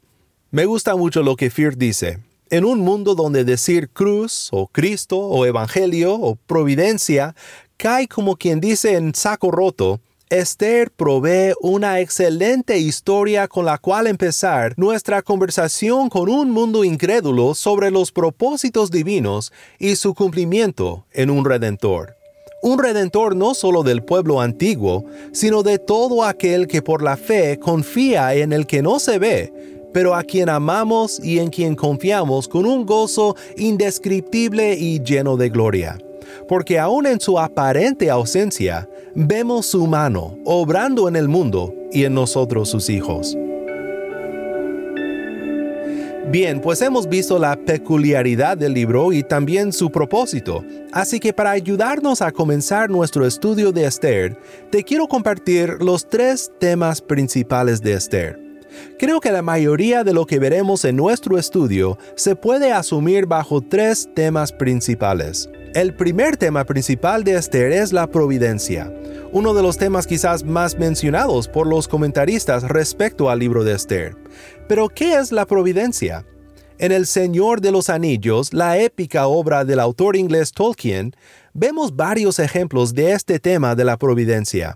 Me 0.51 0.65
gusta 0.65 0.95
mucho 0.95 1.23
lo 1.23 1.35
que 1.35 1.49
Fear 1.49 1.77
dice. 1.77 2.19
En 2.49 2.63
un 2.63 2.79
mundo 2.79 3.15
donde 3.15 3.43
decir 3.43 3.89
cruz 3.89 4.47
o 4.51 4.67
Cristo 4.67 5.19
o 5.19 5.45
Evangelio 5.45 6.13
o 6.13 6.35
providencia 6.35 7.35
cae 7.75 8.07
como 8.07 8.37
quien 8.37 8.61
dice 8.61 8.95
en 8.95 9.13
saco 9.13 9.51
roto, 9.51 9.99
Esther 10.29 10.91
provee 10.91 11.53
una 11.61 12.01
excelente 12.01 12.77
historia 12.77 13.47
con 13.47 13.63
la 13.63 13.77
cual 13.77 14.07
empezar 14.07 14.73
nuestra 14.75 15.21
conversación 15.21 16.09
con 16.09 16.27
un 16.27 16.51
mundo 16.51 16.83
incrédulo 16.83 17.55
sobre 17.55 17.91
los 17.91 18.11
propósitos 18.11 18.91
divinos 18.91 19.53
y 19.79 19.95
su 19.95 20.13
cumplimiento 20.13 21.05
en 21.13 21.29
un 21.29 21.45
redentor. 21.45 22.17
Un 22.61 22.77
redentor 22.77 23.37
no 23.37 23.53
solo 23.53 23.83
del 23.83 24.03
pueblo 24.03 24.41
antiguo, 24.41 25.05
sino 25.31 25.63
de 25.63 25.79
todo 25.79 26.25
aquel 26.25 26.67
que 26.67 26.81
por 26.81 27.03
la 27.03 27.15
fe 27.15 27.57
confía 27.57 28.33
en 28.33 28.51
el 28.51 28.67
que 28.67 28.81
no 28.81 28.99
se 28.99 29.19
ve, 29.19 29.53
pero 29.93 30.13
a 30.13 30.23
quien 30.23 30.49
amamos 30.49 31.21
y 31.23 31.39
en 31.39 31.49
quien 31.49 31.73
confiamos 31.73 32.49
con 32.49 32.65
un 32.65 32.85
gozo 32.85 33.37
indescriptible 33.55 34.75
y 34.75 35.01
lleno 35.01 35.37
de 35.37 35.49
gloria 35.49 35.97
porque 36.47 36.79
aun 36.79 37.05
en 37.05 37.19
su 37.19 37.39
aparente 37.39 38.09
ausencia, 38.09 38.87
vemos 39.19 39.65
su 39.65 39.87
mano 39.87 40.37
obrando 40.45 41.07
en 41.07 41.15
el 41.15 41.27
mundo 41.27 41.73
y 41.91 42.03
en 42.03 42.13
nosotros 42.13 42.69
sus 42.69 42.87
hijos. 42.87 43.35
Bien, 46.29 46.61
pues 46.61 46.81
hemos 46.81 47.07
visto 47.09 47.39
la 47.39 47.55
peculiaridad 47.55 48.57
del 48.57 48.73
libro 48.73 49.11
y 49.13 49.23
también 49.23 49.73
su 49.73 49.89
propósito, 49.89 50.63
así 50.91 51.19
que 51.19 51.33
para 51.33 51.51
ayudarnos 51.51 52.21
a 52.21 52.31
comenzar 52.31 52.91
nuestro 52.91 53.25
estudio 53.25 53.71
de 53.71 53.85
Esther, 53.85 54.37
te 54.69 54.83
quiero 54.83 55.07
compartir 55.07 55.77
los 55.79 56.07
tres 56.07 56.51
temas 56.59 57.01
principales 57.01 57.81
de 57.81 57.93
Esther. 57.93 58.46
Creo 58.99 59.19
que 59.19 59.31
la 59.31 59.41
mayoría 59.41 60.03
de 60.03 60.13
lo 60.13 60.25
que 60.25 60.39
veremos 60.39 60.85
en 60.85 60.95
nuestro 60.95 61.37
estudio 61.37 61.97
se 62.15 62.35
puede 62.35 62.71
asumir 62.71 63.25
bajo 63.25 63.61
tres 63.61 64.09
temas 64.15 64.51
principales. 64.51 65.49
El 65.73 65.93
primer 65.95 66.37
tema 66.37 66.63
principal 66.63 67.23
de 67.23 67.35
Esther 67.35 67.71
es 67.71 67.93
la 67.93 68.07
providencia, 68.07 68.91
uno 69.31 69.53
de 69.53 69.61
los 69.61 69.77
temas 69.77 70.07
quizás 70.07 70.43
más 70.43 70.77
mencionados 70.77 71.47
por 71.47 71.67
los 71.67 71.87
comentaristas 71.87 72.63
respecto 72.63 73.29
al 73.29 73.39
libro 73.39 73.63
de 73.63 73.73
Esther. 73.73 74.15
Pero, 74.67 74.89
¿qué 74.89 75.15
es 75.15 75.31
la 75.31 75.45
providencia? 75.45 76.25
En 76.79 76.91
El 76.91 77.07
Señor 77.07 77.59
de 77.61 77.71
los 77.71 77.89
Anillos, 77.89 78.53
la 78.53 78.77
épica 78.77 79.27
obra 79.27 79.65
del 79.65 79.79
autor 79.79 80.15
inglés 80.15 80.51
Tolkien, 80.51 81.13
vemos 81.53 81.95
varios 81.95 82.39
ejemplos 82.39 82.93
de 82.93 83.13
este 83.13 83.39
tema 83.39 83.75
de 83.75 83.83
la 83.83 83.97
providencia. 83.97 84.75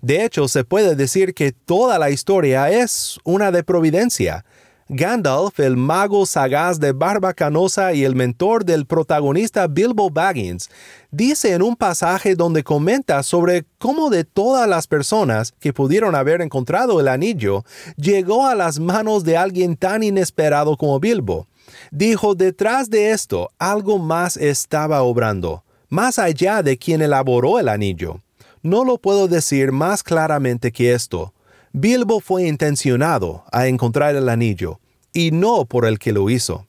De 0.00 0.24
hecho, 0.24 0.48
se 0.48 0.64
puede 0.64 0.96
decir 0.96 1.34
que 1.34 1.52
toda 1.52 1.98
la 1.98 2.10
historia 2.10 2.70
es 2.70 3.18
una 3.24 3.50
de 3.50 3.62
providencia, 3.62 4.44
Gandalf, 4.92 5.60
el 5.60 5.76
mago 5.76 6.26
sagaz 6.26 6.80
de 6.80 6.90
barba 6.90 7.32
canosa 7.32 7.92
y 7.92 8.02
el 8.02 8.16
mentor 8.16 8.64
del 8.64 8.86
protagonista 8.86 9.68
Bilbo 9.68 10.10
Baggins, 10.10 10.68
dice 11.12 11.52
en 11.52 11.62
un 11.62 11.76
pasaje 11.76 12.34
donde 12.34 12.64
comenta 12.64 13.22
sobre 13.22 13.66
cómo 13.78 14.10
de 14.10 14.24
todas 14.24 14.68
las 14.68 14.88
personas 14.88 15.54
que 15.60 15.72
pudieron 15.72 16.16
haber 16.16 16.40
encontrado 16.40 16.98
el 16.98 17.06
anillo, 17.06 17.64
llegó 17.96 18.48
a 18.48 18.56
las 18.56 18.80
manos 18.80 19.22
de 19.22 19.36
alguien 19.36 19.76
tan 19.76 20.02
inesperado 20.02 20.76
como 20.76 20.98
Bilbo. 20.98 21.46
Dijo, 21.92 22.34
detrás 22.34 22.90
de 22.90 23.12
esto 23.12 23.52
algo 23.60 23.98
más 23.98 24.36
estaba 24.36 25.02
obrando, 25.02 25.62
más 25.88 26.18
allá 26.18 26.64
de 26.64 26.76
quien 26.76 27.00
elaboró 27.00 27.60
el 27.60 27.68
anillo. 27.68 28.20
No 28.62 28.84
lo 28.84 28.98
puedo 28.98 29.26
decir 29.26 29.72
más 29.72 30.02
claramente 30.02 30.70
que 30.70 30.92
esto. 30.92 31.32
Bilbo 31.72 32.20
fue 32.20 32.46
intencionado 32.46 33.44
a 33.52 33.68
encontrar 33.68 34.16
el 34.16 34.28
anillo, 34.28 34.80
y 35.12 35.30
no 35.30 35.64
por 35.64 35.86
el 35.86 35.98
que 35.98 36.12
lo 36.12 36.28
hizo. 36.28 36.66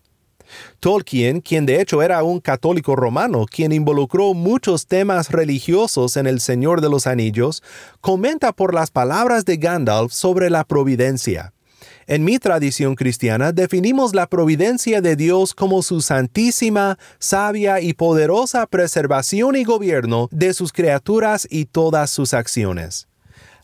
Tolkien, 0.80 1.42
quien 1.42 1.66
de 1.66 1.82
hecho 1.82 2.02
era 2.02 2.24
un 2.24 2.40
católico 2.40 2.96
romano, 2.96 3.46
quien 3.46 3.72
involucró 3.72 4.34
muchos 4.34 4.88
temas 4.88 5.32
religiosos 5.32 6.18
en 6.18 6.28
El 6.28 6.40
Señor 6.40 6.82
de 6.82 6.90
los 6.90 7.08
Anillos, 7.08 7.64
comenta 8.00 8.52
por 8.52 8.74
las 8.74 8.92
palabras 8.92 9.46
de 9.46 9.58
Gandalf 9.58 10.12
sobre 10.12 10.50
la 10.50 10.64
providencia. 10.64 11.54
En 12.12 12.26
mi 12.26 12.40
tradición 12.40 12.96
cristiana 12.96 13.54
definimos 13.54 14.14
la 14.14 14.28
providencia 14.28 15.00
de 15.00 15.16
Dios 15.16 15.56
como 15.56 15.82
su 15.82 16.02
santísima, 16.02 16.98
sabia 17.20 17.80
y 17.80 17.94
poderosa 17.94 18.68
preservación 18.68 19.56
y 19.56 19.64
gobierno 19.64 20.28
de 20.30 20.54
sus 20.54 20.74
criaturas 20.74 21.48
y 21.50 21.68
todas 21.68 22.10
sus 22.10 22.34
acciones. 22.34 23.08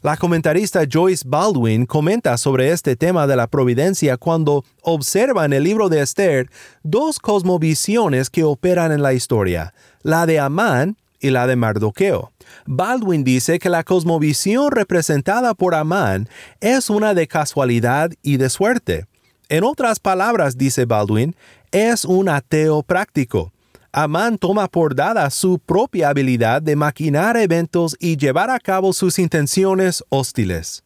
La 0.01 0.15
comentarista 0.15 0.83
Joyce 0.89 1.25
Baldwin 1.27 1.85
comenta 1.85 2.37
sobre 2.37 2.71
este 2.71 2.95
tema 2.95 3.27
de 3.27 3.35
la 3.35 3.47
providencia 3.47 4.15
cuando 4.15 4.63
observa 4.81 5.43
en 5.43 5.51
el 5.51 5.65
libro 5.65 5.89
de 5.89 5.99
Esther 5.99 6.49
dos 6.83 7.19
cosmovisiones 7.19 8.29
que 8.29 8.45
operan 8.45 8.93
en 8.93 9.01
la 9.01 9.11
historia, 9.11 9.73
la 10.03 10.25
de 10.25 10.39
Amán 10.39 10.95
y 11.19 11.31
la 11.31 11.47
de 11.47 11.57
Mardoqueo. 11.57 12.31
Baldwin 12.65 13.23
dice 13.23 13.59
que 13.59 13.69
la 13.69 13.83
cosmovisión 13.83 14.71
representada 14.71 15.53
por 15.53 15.75
Amán 15.75 16.27
es 16.59 16.89
una 16.89 17.13
de 17.13 17.27
casualidad 17.27 18.11
y 18.21 18.37
de 18.37 18.49
suerte. 18.49 19.05
En 19.49 19.63
otras 19.63 19.99
palabras, 19.99 20.57
dice 20.57 20.85
Baldwin, 20.85 21.35
es 21.71 22.05
un 22.05 22.29
ateo 22.29 22.83
práctico. 22.83 23.51
Amán 23.91 24.37
toma 24.37 24.67
por 24.67 24.93
dada 24.93 25.29
su 25.29 25.59
propia 25.59 26.09
habilidad 26.09 26.61
de 26.61 26.75
maquinar 26.75 27.37
eventos 27.37 27.95
y 27.99 28.17
llevar 28.17 28.49
a 28.49 28.59
cabo 28.59 28.93
sus 28.93 29.17
intenciones 29.17 30.03
hostiles. 30.09 30.83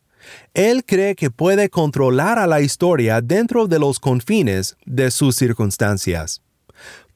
Él 0.53 0.86
cree 0.86 1.15
que 1.15 1.32
puede 1.32 1.70
controlar 1.70 2.38
a 2.38 2.48
la 2.48 2.62
historia 2.62 3.22
dentro 3.22 3.68
de 3.68 3.80
los 3.80 4.00
confines 4.00 4.77
de 4.86 5.10
sus 5.12 5.36
circunstancias. 5.36 6.40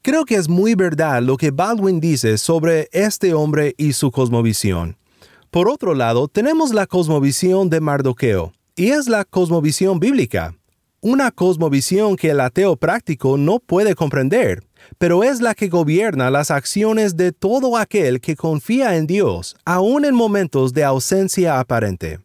Creo 0.06 0.24
que 0.24 0.36
es 0.36 0.48
muy 0.48 0.76
verdad 0.76 1.24
lo 1.24 1.36
que 1.36 1.50
Baldwin 1.50 2.00
dice 2.00 2.38
sobre 2.38 2.90
este 2.92 3.34
hombre 3.34 3.74
y 3.76 3.94
su 3.94 4.12
cosmovisión. 4.12 4.98
Por 5.50 5.68
otro 5.68 5.96
lado, 5.96 6.28
tenemos 6.28 6.76
la 6.76 6.86
cosmovisión 6.86 7.72
de 7.72 7.82
Mardoqueo, 7.82 8.54
y 8.76 8.92
es 8.92 9.08
la 9.08 9.26
cosmovisión 9.26 10.00
bíblica, 10.00 10.54
una 11.02 11.32
cosmovisión 11.32 12.18
que 12.18 12.30
el 12.30 12.40
ateo 12.42 12.76
práctico 12.76 13.36
no 13.38 13.58
puede 13.58 13.96
comprender, 13.96 14.64
pero 15.00 15.24
es 15.24 15.42
la 15.42 15.56
que 15.56 15.70
gobierna 15.70 16.30
las 16.30 16.52
acciones 16.52 17.18
de 17.18 17.32
todo 17.32 17.76
aquel 17.76 18.22
que 18.22 18.36
confía 18.36 18.98
en 18.98 19.08
Dios, 19.08 19.56
aun 19.66 20.06
en 20.06 20.14
momentos 20.14 20.72
de 20.74 20.84
ausencia 20.84 21.60
aparente. 21.60 22.20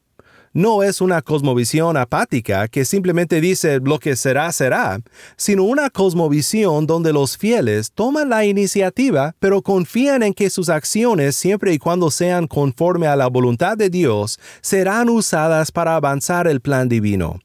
No 0.52 0.82
es 0.82 1.00
una 1.00 1.22
cosmovisión 1.22 1.96
apática 1.96 2.66
que 2.66 2.84
simplemente 2.84 3.40
dice 3.40 3.78
lo 3.78 4.00
que 4.00 4.16
será 4.16 4.50
será, 4.50 5.00
sino 5.36 5.62
una 5.62 5.90
cosmovisión 5.90 6.88
donde 6.88 7.12
los 7.12 7.38
fieles 7.38 7.92
toman 7.92 8.30
la 8.30 8.44
iniciativa, 8.44 9.36
pero 9.38 9.62
confían 9.62 10.24
en 10.24 10.34
que 10.34 10.50
sus 10.50 10.68
acciones, 10.68 11.36
siempre 11.36 11.72
y 11.72 11.78
cuando 11.78 12.10
sean 12.10 12.48
conforme 12.48 13.06
a 13.06 13.14
la 13.14 13.28
voluntad 13.28 13.76
de 13.76 13.90
Dios, 13.90 14.40
serán 14.60 15.08
usadas 15.08 15.70
para 15.70 15.94
avanzar 15.94 16.48
el 16.48 16.60
plan 16.60 16.88
divino. 16.88 17.38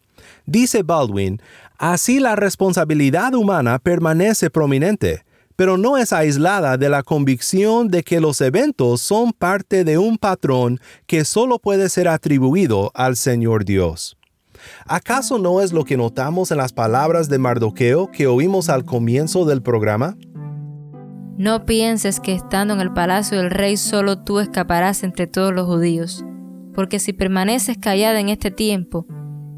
Dice 0.47 0.81
Baldwin, 0.81 1.39
Así 1.77 2.19
la 2.19 2.37
responsabilidad 2.37 3.33
humana 3.33 3.79
permanece 3.79 4.49
prominente, 4.49 5.24
pero 5.55 5.77
no 5.77 5.97
es 5.97 6.13
aislada 6.13 6.77
de 6.77 6.89
la 6.89 7.03
convicción 7.03 7.87
de 7.87 8.03
que 8.03 8.19
los 8.19 8.41
eventos 8.41 9.01
son 9.01 9.31
parte 9.31 9.83
de 9.83 9.97
un 9.97 10.17
patrón 10.17 10.79
que 11.07 11.25
solo 11.25 11.59
puede 11.59 11.89
ser 11.89 12.07
atribuido 12.07 12.91
al 12.93 13.15
Señor 13.15 13.65
Dios. 13.65 14.17
¿Acaso 14.85 15.37
no 15.37 15.61
es 15.61 15.73
lo 15.73 15.83
que 15.83 15.97
notamos 15.97 16.51
en 16.51 16.57
las 16.57 16.73
palabras 16.73 17.29
de 17.29 17.37
Mardoqueo 17.37 18.11
que 18.11 18.27
oímos 18.27 18.69
al 18.69 18.85
comienzo 18.85 19.45
del 19.45 19.61
programa? 19.61 20.17
No 21.37 21.65
pienses 21.65 22.19
que 22.19 22.33
estando 22.33 22.73
en 22.73 22.81
el 22.81 22.93
palacio 22.93 23.37
del 23.37 23.51
rey 23.51 23.77
solo 23.77 24.23
tú 24.23 24.39
escaparás 24.39 25.03
entre 25.03 25.27
todos 25.27 25.53
los 25.53 25.65
judíos, 25.65 26.23
porque 26.73 26.99
si 26.99 27.11
permaneces 27.13 27.77
callada 27.77 28.19
en 28.19 28.29
este 28.29 28.51
tiempo, 28.51 29.05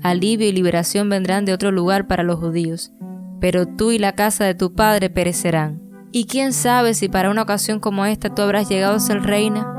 alivio 0.01 0.47
y 0.47 0.51
liberación 0.51 1.07
vendrán 1.09 1.45
de 1.45 1.53
otro 1.53 1.71
lugar 1.71 2.07
para 2.07 2.23
los 2.23 2.39
judíos, 2.39 2.91
pero 3.39 3.67
tú 3.67 3.91
y 3.91 3.99
la 3.99 4.15
casa 4.15 4.45
de 4.45 4.55
tu 4.55 4.73
padre 4.73 5.09
perecerán. 5.09 5.86
¿Y 6.19 6.25
quién 6.25 6.51
sabe 6.51 6.95
si 6.95 7.09
para 7.09 7.29
una 7.29 7.43
ocasión 7.43 7.79
como 7.79 8.03
esta 8.03 8.33
tú 8.33 8.41
habrás 8.41 8.67
llegado 8.67 8.95
a 8.95 8.99
ser 8.99 9.21
reina? 9.21 9.71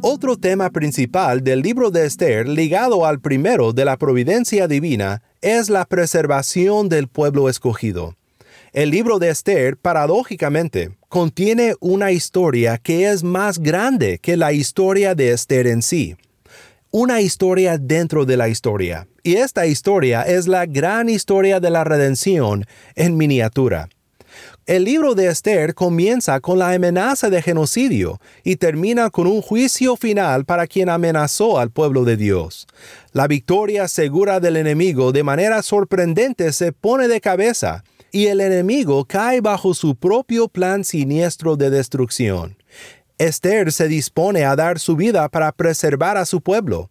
Otro 0.00 0.36
tema 0.36 0.70
principal 0.70 1.44
del 1.44 1.62
libro 1.62 1.92
de 1.92 2.06
Esther, 2.06 2.48
ligado 2.48 3.06
al 3.06 3.20
primero 3.20 3.72
de 3.72 3.84
la 3.84 3.96
providencia 3.96 4.66
divina, 4.66 5.22
es 5.42 5.70
la 5.70 5.84
preservación 5.84 6.88
del 6.88 7.06
pueblo 7.06 7.48
escogido. 7.48 8.16
El 8.72 8.90
libro 8.90 9.20
de 9.20 9.30
Esther, 9.30 9.76
paradójicamente, 9.76 10.90
contiene 11.08 11.76
una 11.78 12.10
historia 12.10 12.78
que 12.78 13.12
es 13.12 13.22
más 13.22 13.60
grande 13.60 14.18
que 14.18 14.36
la 14.36 14.52
historia 14.52 15.14
de 15.14 15.30
Esther 15.30 15.68
en 15.68 15.82
sí. 15.82 16.16
Una 16.96 17.20
historia 17.20 17.76
dentro 17.76 18.24
de 18.24 18.36
la 18.36 18.48
historia. 18.48 19.08
Y 19.24 19.34
esta 19.34 19.66
historia 19.66 20.22
es 20.22 20.46
la 20.46 20.64
gran 20.64 21.08
historia 21.08 21.58
de 21.58 21.68
la 21.68 21.82
redención 21.82 22.66
en 22.94 23.16
miniatura. 23.16 23.88
El 24.64 24.84
libro 24.84 25.16
de 25.16 25.26
Esther 25.26 25.74
comienza 25.74 26.38
con 26.38 26.60
la 26.60 26.70
amenaza 26.70 27.30
de 27.30 27.42
genocidio 27.42 28.20
y 28.44 28.54
termina 28.54 29.10
con 29.10 29.26
un 29.26 29.42
juicio 29.42 29.96
final 29.96 30.44
para 30.44 30.68
quien 30.68 30.88
amenazó 30.88 31.58
al 31.58 31.72
pueblo 31.72 32.04
de 32.04 32.16
Dios. 32.16 32.68
La 33.10 33.26
victoria 33.26 33.88
segura 33.88 34.38
del 34.38 34.56
enemigo 34.56 35.10
de 35.10 35.24
manera 35.24 35.62
sorprendente 35.64 36.52
se 36.52 36.70
pone 36.70 37.08
de 37.08 37.20
cabeza 37.20 37.82
y 38.12 38.26
el 38.26 38.40
enemigo 38.40 39.04
cae 39.04 39.40
bajo 39.40 39.74
su 39.74 39.96
propio 39.96 40.46
plan 40.46 40.84
siniestro 40.84 41.56
de 41.56 41.70
destrucción. 41.70 42.56
Esther 43.18 43.72
se 43.72 43.88
dispone 43.88 44.44
a 44.44 44.56
dar 44.56 44.78
su 44.78 44.96
vida 44.96 45.28
para 45.28 45.52
preservar 45.52 46.16
a 46.16 46.24
su 46.24 46.40
pueblo. 46.40 46.90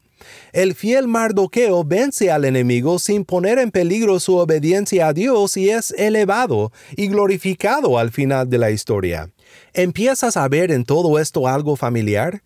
El 0.53 0.73
fiel 0.73 1.07
Mardoqueo 1.07 1.83
vence 1.83 2.31
al 2.31 2.45
enemigo 2.45 2.97
sin 2.97 3.25
poner 3.25 3.59
en 3.59 3.71
peligro 3.71 4.19
su 4.19 4.37
obediencia 4.37 5.07
a 5.07 5.13
Dios 5.13 5.57
y 5.57 5.69
es 5.69 5.91
elevado 5.97 6.71
y 6.95 7.07
glorificado 7.07 7.99
al 7.99 8.11
final 8.11 8.49
de 8.49 8.57
la 8.57 8.71
historia. 8.71 9.29
¿Empiezas 9.73 10.37
a 10.37 10.47
ver 10.47 10.71
en 10.71 10.85
todo 10.85 11.19
esto 11.19 11.47
algo 11.47 11.75
familiar? 11.75 12.41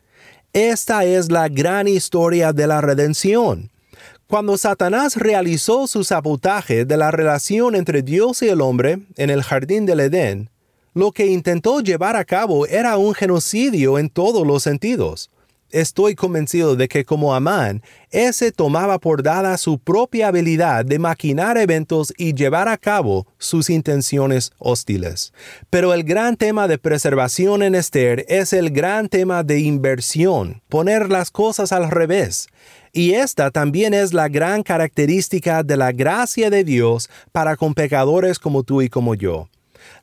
Esta 0.54 1.06
es 1.06 1.32
la 1.32 1.50
gran 1.50 1.88
historia 1.88 2.54
de 2.54 2.66
la 2.66 2.82
redención. 2.82 3.70
Cuando 4.28 4.58
Satanás 4.58 5.16
realizó 5.16 5.88
su 5.88 6.04
sabotaje 6.04 6.84
de 6.84 6.98
la 6.98 7.12
relación 7.12 7.76
entre 7.76 8.02
Dios 8.02 8.42
y 8.42 8.50
el 8.50 8.62
hombre 8.62 9.00
en 9.16 9.30
el 9.30 9.44
jardín 9.44 9.86
del 9.86 10.02
Edén, 10.02 10.50
lo 10.98 11.12
que 11.12 11.28
intentó 11.28 11.80
llevar 11.80 12.16
a 12.16 12.26
cabo 12.26 12.66
era 12.66 12.98
un 12.98 13.14
genocidio 13.14 14.00
en 14.00 14.10
todos 14.10 14.48
los 14.48 14.64
sentidos. 14.64 15.30
Estoy 15.70 16.16
convencido 16.16 16.76
de 16.76 16.88
que 16.88 17.06
como 17.06 17.36
Amán, 17.36 17.84
ese 18.10 18.52
tomaba 18.52 18.98
por 18.98 19.22
dada 19.22 19.56
su 19.60 19.78
propia 19.78 20.30
habilidad 20.30 20.86
de 20.86 20.98
maquinar 20.98 21.56
eventos 21.60 22.12
y 22.18 22.34
llevar 22.34 22.68
a 22.68 22.78
cabo 22.78 23.28
sus 23.38 23.70
intenciones 23.70 24.54
hostiles. 24.58 25.34
Pero 25.70 25.94
el 25.94 26.04
gran 26.04 26.36
tema 26.36 26.68
de 26.68 26.80
preservación 26.80 27.62
en 27.62 27.76
Esther 27.76 28.26
es 28.28 28.52
el 28.52 28.72
gran 28.72 29.08
tema 29.08 29.44
de 29.44 29.60
inversión, 29.60 30.64
poner 30.68 31.12
las 31.12 31.30
cosas 31.30 31.74
al 31.74 31.92
revés. 31.92 32.48
Y 32.92 33.12
esta 33.14 33.52
también 33.52 33.94
es 33.94 34.14
la 34.14 34.30
gran 34.30 34.64
característica 34.64 35.62
de 35.62 35.78
la 35.78 35.92
gracia 35.92 36.50
de 36.50 36.64
Dios 36.64 37.08
para 37.32 37.56
con 37.56 37.76
pecadores 37.76 38.40
como 38.40 38.64
tú 38.64 38.82
y 38.82 38.90
como 38.90 39.14
yo. 39.14 39.48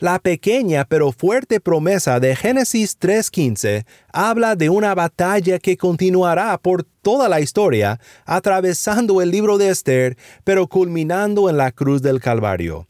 La 0.04 0.18
pequeña 0.18 0.84
pero 0.84 1.12
fuerte 1.12 1.60
promesa 1.60 2.20
de 2.20 2.36
Génesis 2.36 3.00
3.15 3.00 3.86
habla 4.12 4.54
de 4.54 4.68
una 4.68 4.94
batalla 4.94 5.58
que 5.58 5.78
continuará 5.78 6.58
por 6.58 6.84
toda 6.84 7.26
la 7.26 7.40
historia, 7.40 7.98
atravesando 8.26 9.22
el 9.22 9.30
libro 9.30 9.56
de 9.56 9.70
Esther, 9.70 10.18
pero 10.44 10.66
culminando 10.66 11.48
en 11.48 11.56
la 11.56 11.72
cruz 11.72 12.02
del 12.02 12.20
Calvario. 12.20 12.86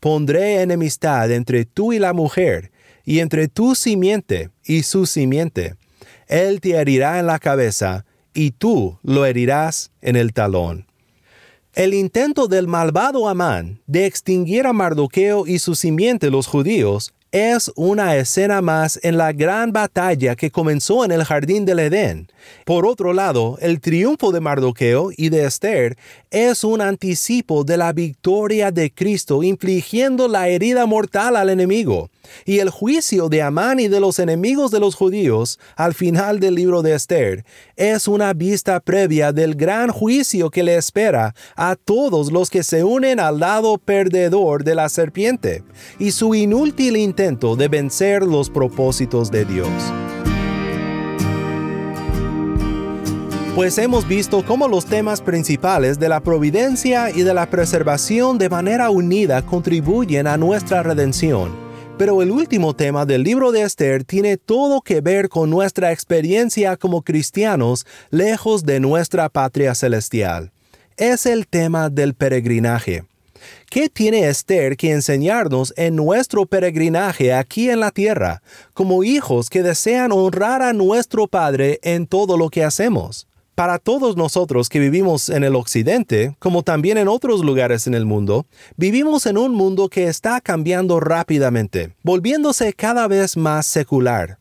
Pondré 0.00 0.60
enemistad 0.60 1.30
entre 1.30 1.64
tú 1.64 1.94
y 1.94 1.98
la 1.98 2.12
mujer, 2.12 2.70
y 3.06 3.20
entre 3.20 3.48
tu 3.48 3.74
simiente 3.74 4.50
y 4.62 4.82
su 4.82 5.06
simiente. 5.06 5.76
Él 6.26 6.60
te 6.60 6.72
herirá 6.72 7.20
en 7.20 7.26
la 7.26 7.38
cabeza, 7.38 8.04
y 8.34 8.50
tú 8.50 8.98
lo 9.02 9.24
herirás 9.24 9.92
en 10.02 10.14
el 10.14 10.34
talón. 10.34 10.89
El 11.74 11.94
intento 11.94 12.48
del 12.48 12.66
malvado 12.66 13.28
Amán 13.28 13.80
de 13.86 14.06
extinguir 14.06 14.66
a 14.66 14.72
Mardoqueo 14.72 15.46
y 15.46 15.60
su 15.60 15.76
simiente 15.76 16.28
los 16.28 16.48
judíos 16.48 17.14
es 17.32 17.70
una 17.76 18.16
escena 18.16 18.60
más 18.60 18.98
en 19.02 19.16
la 19.16 19.32
gran 19.32 19.72
batalla 19.72 20.34
que 20.34 20.50
comenzó 20.50 21.04
en 21.04 21.12
el 21.12 21.24
jardín 21.24 21.64
del 21.64 21.78
Edén. 21.78 22.28
Por 22.64 22.86
otro 22.86 23.12
lado, 23.12 23.56
el 23.60 23.80
triunfo 23.80 24.32
de 24.32 24.40
Mardoqueo 24.40 25.10
y 25.16 25.28
de 25.28 25.44
Esther 25.44 25.96
es 26.30 26.64
un 26.64 26.80
anticipo 26.80 27.62
de 27.64 27.76
la 27.76 27.92
victoria 27.92 28.72
de 28.72 28.92
Cristo 28.92 29.42
infligiendo 29.42 30.26
la 30.26 30.48
herida 30.48 30.86
mortal 30.86 31.36
al 31.36 31.50
enemigo. 31.50 32.10
Y 32.44 32.58
el 32.58 32.70
juicio 32.70 33.28
de 33.28 33.42
Amán 33.42 33.80
y 33.80 33.88
de 33.88 34.00
los 34.00 34.18
enemigos 34.18 34.70
de 34.70 34.78
los 34.80 34.94
judíos 34.94 35.58
al 35.74 35.94
final 35.94 36.38
del 36.38 36.54
libro 36.54 36.82
de 36.82 36.94
Esther 36.94 37.44
es 37.76 38.06
una 38.06 38.32
vista 38.34 38.78
previa 38.80 39.32
del 39.32 39.54
gran 39.54 39.90
juicio 39.90 40.50
que 40.50 40.62
le 40.62 40.76
espera 40.76 41.34
a 41.56 41.76
todos 41.76 42.30
los 42.30 42.50
que 42.50 42.62
se 42.62 42.84
unen 42.84 43.18
al 43.18 43.40
lado 43.40 43.78
perdedor 43.78 44.62
de 44.64 44.74
la 44.74 44.88
serpiente 44.88 45.64
y 45.98 46.12
su 46.12 46.34
inútil 46.34 46.96
de 47.20 47.68
vencer 47.68 48.22
los 48.22 48.48
propósitos 48.48 49.30
de 49.30 49.44
Dios. 49.44 49.68
Pues 53.54 53.76
hemos 53.76 54.08
visto 54.08 54.42
cómo 54.46 54.68
los 54.68 54.86
temas 54.86 55.20
principales 55.20 56.00
de 56.00 56.08
la 56.08 56.20
providencia 56.20 57.10
y 57.10 57.20
de 57.20 57.34
la 57.34 57.50
preservación 57.50 58.38
de 58.38 58.48
manera 58.48 58.88
unida 58.88 59.42
contribuyen 59.42 60.26
a 60.26 60.38
nuestra 60.38 60.82
redención 60.82 61.70
pero 61.98 62.22
el 62.22 62.30
último 62.30 62.74
tema 62.74 63.04
del 63.04 63.24
libro 63.24 63.52
de 63.52 63.60
Esther 63.60 64.04
tiene 64.04 64.38
todo 64.38 64.80
que 64.80 65.02
ver 65.02 65.28
con 65.28 65.50
nuestra 65.50 65.92
experiencia 65.92 66.78
como 66.78 67.02
cristianos 67.02 67.84
lejos 68.08 68.64
de 68.64 68.80
nuestra 68.80 69.28
patria 69.28 69.74
celestial. 69.74 70.50
Es 70.96 71.26
el 71.26 71.46
tema 71.46 71.90
del 71.90 72.14
peregrinaje. 72.14 73.09
¿Qué 73.70 73.88
tiene 73.88 74.28
Esther 74.28 74.76
que 74.76 74.92
enseñarnos 74.92 75.72
en 75.76 75.96
nuestro 75.96 76.46
peregrinaje 76.46 77.32
aquí 77.32 77.70
en 77.70 77.80
la 77.80 77.90
tierra, 77.90 78.42
como 78.74 79.04
hijos 79.04 79.50
que 79.50 79.62
desean 79.62 80.12
honrar 80.12 80.62
a 80.62 80.72
nuestro 80.72 81.26
Padre 81.26 81.80
en 81.82 82.06
todo 82.06 82.36
lo 82.36 82.50
que 82.50 82.64
hacemos? 82.64 83.26
Para 83.54 83.78
todos 83.78 84.16
nosotros 84.16 84.70
que 84.70 84.78
vivimos 84.78 85.28
en 85.28 85.44
el 85.44 85.54
occidente, 85.54 86.34
como 86.38 86.62
también 86.62 86.96
en 86.96 87.08
otros 87.08 87.44
lugares 87.44 87.86
en 87.86 87.92
el 87.92 88.06
mundo, 88.06 88.46
vivimos 88.76 89.26
en 89.26 89.36
un 89.36 89.54
mundo 89.54 89.88
que 89.88 90.06
está 90.06 90.40
cambiando 90.40 90.98
rápidamente, 90.98 91.94
volviéndose 92.02 92.72
cada 92.72 93.06
vez 93.06 93.36
más 93.36 93.66
secular. 93.66 94.38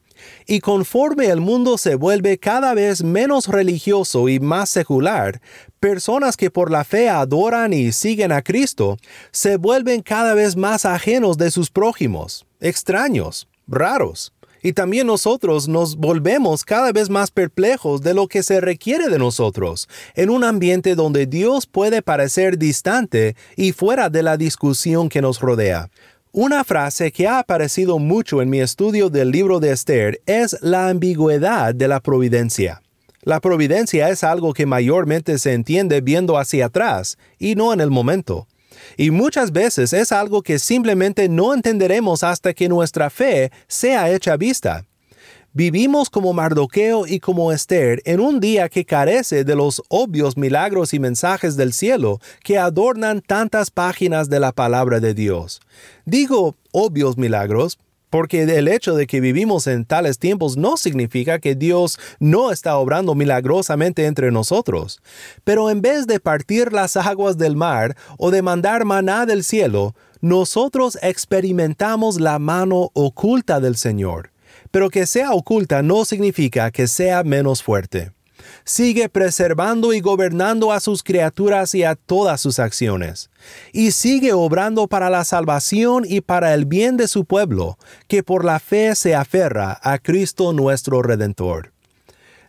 Y 0.48 0.60
conforme 0.60 1.28
el 1.28 1.42
mundo 1.42 1.78
se 1.78 1.96
vuelve 1.96 2.38
cada 2.38 2.74
vez 2.74 3.04
menos 3.04 3.48
religioso 3.48 4.30
y 4.30 4.40
más 4.40 4.70
secular, 4.70 5.42
personas 5.80 6.38
que 6.38 6.52
por 6.52 6.72
la 6.72 6.84
fe 6.84 7.10
adoran 7.10 7.74
y 7.74 7.92
siguen 7.92 8.32
a 8.32 8.42
Cristo 8.42 8.98
se 9.32 9.58
vuelven 9.58 10.02
cada 10.02 10.34
vez 10.34 10.56
más 10.56 10.86
ajenos 10.86 11.38
de 11.38 11.52
sus 11.52 11.70
prójimos, 11.70 12.46
extraños, 12.60 13.48
raros 13.68 14.34
y 14.62 14.74
también 14.74 15.08
nosotros 15.08 15.68
nos 15.68 15.96
volvemos 15.96 16.64
cada 16.64 16.92
vez 16.92 17.10
más 17.10 17.32
perplejos 17.32 18.02
de 18.02 18.14
lo 18.14 18.28
que 18.28 18.44
se 18.44 18.60
requiere 18.60 19.10
de 19.10 19.18
nosotros, 19.18 19.88
en 20.16 20.30
un 20.30 20.44
ambiente 20.44 20.96
donde 20.96 21.26
Dios 21.26 21.66
puede 21.66 22.02
parecer 22.02 22.58
distante 22.58 23.36
y 23.56 23.72
fuera 23.72 24.10
de 24.10 24.24
la 24.24 24.38
discusión 24.38 25.10
que 25.10 25.22
nos 25.22 25.40
rodea. 25.40 25.90
Una 26.32 26.64
frase 26.64 27.12
que 27.12 27.28
ha 27.28 27.40
aparecido 27.40 28.00
mucho 28.00 28.42
en 28.42 28.50
mi 28.50 28.60
estudio 28.62 29.10
del 29.10 29.32
libro 29.32 29.60
de 29.60 29.72
Esther 29.72 30.22
es 30.26 30.58
la 30.62 30.90
ambigüedad 30.90 31.74
de 31.74 31.88
la 31.88 32.00
providencia. 32.00 32.82
La 33.24 33.40
providencia 33.40 34.10
es 34.10 34.24
algo 34.24 34.54
que 34.54 34.66
mayormente 34.66 35.40
se 35.40 35.54
entiende 35.54 36.02
viendo 36.02 36.38
hacia 36.38 36.68
atrás 36.68 37.18
y 37.38 37.56
no 37.56 37.74
en 37.74 37.82
el 37.82 37.90
momento 37.90 38.48
y 38.98 39.12
muchas 39.12 39.52
veces 39.52 39.94
es 39.94 40.12
algo 40.12 40.42
que 40.42 40.60
simplemente 40.60 41.30
no 41.30 41.54
entenderemos 41.54 42.24
hasta 42.24 42.54
que 42.54 42.70
nuestra 42.70 43.10
fe 43.10 43.52
sea 43.68 44.10
hecha 44.10 44.38
vista. 44.38 44.86
Vivimos 45.54 46.12
como 46.12 46.32
Mardoqueo 46.32 47.08
y 47.08 47.20
como 47.20 47.52
Esther 47.52 48.04
en 48.06 48.20
un 48.20 48.40
día 48.40 48.70
que 48.70 48.86
carece 48.86 49.44
de 49.44 49.56
los 49.56 49.82
obvios 49.90 50.38
milagros 50.38 50.94
y 50.94 51.00
mensajes 51.00 51.58
del 51.58 51.74
cielo 51.74 52.20
que 52.44 52.60
adornan 52.60 53.22
tantas 53.22 53.72
páginas 53.72 54.30
de 54.30 54.40
la 54.40 54.52
palabra 54.52 55.00
de 55.00 55.16
Dios. 55.16 55.60
Digo 56.06 56.56
obvios 56.72 57.18
milagros 57.18 57.80
porque 58.12 58.44
el 58.44 58.68
hecho 58.68 58.94
de 58.96 59.08
que 59.08 59.22
vivimos 59.22 59.66
en 59.66 59.86
tales 59.86 60.20
tiempos 60.20 60.56
no 60.56 60.78
significa 60.78 61.40
que 61.40 61.56
Dios 61.56 61.98
no 62.20 62.52
está 62.52 62.78
obrando 62.78 63.16
milagrosamente 63.16 64.06
entre 64.06 64.32
nosotros. 64.32 65.02
Pero 65.44 65.72
en 65.72 65.82
vez 65.82 66.06
de 66.06 66.20
partir 66.20 66.74
las 66.74 66.96
aguas 66.96 67.40
del 67.40 67.56
mar 67.56 67.98
o 68.20 68.30
de 68.30 68.44
mandar 68.44 68.86
maná 68.86 69.26
del 69.26 69.44
cielo, 69.44 69.96
nosotros 70.22 71.00
experimentamos 71.02 72.20
la 72.20 72.38
mano 72.38 72.92
oculta 72.94 73.60
del 73.60 73.78
Señor. 73.78 74.32
Pero 74.72 74.90
que 74.90 75.06
sea 75.06 75.32
oculta 75.32 75.82
no 75.82 76.06
significa 76.06 76.72
que 76.72 76.88
sea 76.88 77.24
menos 77.24 77.64
fuerte 77.64 78.12
sigue 78.64 79.10
preservando 79.10 79.94
y 79.94 80.00
gobernando 80.00 80.72
a 80.72 80.80
sus 80.80 81.04
criaturas 81.04 81.74
y 81.76 81.84
a 81.84 81.96
todas 81.96 82.42
sus 82.42 82.60
acciones, 82.60 83.30
y 83.74 83.92
sigue 83.92 84.34
obrando 84.34 84.88
para 84.88 85.10
la 85.10 85.24
salvación 85.24 86.06
y 86.08 86.22
para 86.22 86.54
el 86.54 86.66
bien 86.66 86.98
de 86.98 87.08
su 87.08 87.26
pueblo, 87.26 87.78
que 88.08 88.24
por 88.24 88.46
la 88.46 88.60
fe 88.60 88.96
se 88.96 89.16
aferra 89.16 89.80
a 89.82 89.98
Cristo 89.98 90.54
nuestro 90.54 91.02
Redentor. 91.02 91.74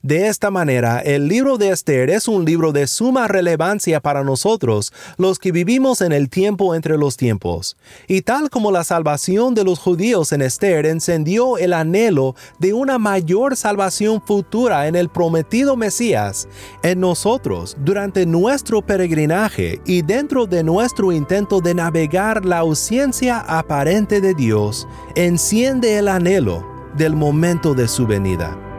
De 0.03 0.29
esta 0.29 0.51
manera, 0.51 1.01
el 1.01 1.29
libro 1.29 1.59
de 1.59 1.69
Esther 1.69 2.09
es 2.09 2.27
un 2.27 2.47
libro 2.47 2.73
de 2.73 2.87
suma 2.87 3.29
relevancia 3.29 4.01
para 4.01 4.25
nosotros, 4.25 4.95
los 5.19 5.39
que 5.39 5.53
vivimos 5.53 6.01
en 6.01 6.13
el 6.13 6.31
tiempo 6.31 6.75
entre 6.75 6.97
los 6.97 7.19
tiempos. 7.19 7.77
Y 8.09 8.23
tal 8.23 8.49
como 8.49 8.73
la 8.73 8.83
salvación 8.83 9.55
de 9.55 9.63
los 9.63 9.79
judíos 9.79 10.33
en 10.33 10.41
Esther 10.41 10.87
encendió 10.87 11.59
el 11.59 11.75
anhelo 11.75 12.35
de 12.59 12.73
una 12.73 12.99
mayor 12.99 13.57
salvación 13.57 14.23
futura 14.23 14.87
en 14.87 14.97
el 14.97 15.11
prometido 15.11 15.77
Mesías, 15.77 16.49
en 16.83 17.01
nosotros, 17.01 17.77
durante 17.85 18.25
nuestro 18.25 18.81
peregrinaje 18.81 19.83
y 19.85 20.01
dentro 20.01 20.47
de 20.47 20.65
nuestro 20.65 21.13
intento 21.13 21.61
de 21.61 21.75
navegar 21.75 22.47
la 22.47 22.61
ausencia 22.61 23.41
aparente 23.41 24.23
de 24.23 24.33
Dios, 24.33 24.89
enciende 25.15 25.99
el 25.99 26.09
anhelo 26.09 26.67
del 26.97 27.15
momento 27.15 27.75
de 27.75 27.87
su 27.87 28.07
venida. 28.07 28.70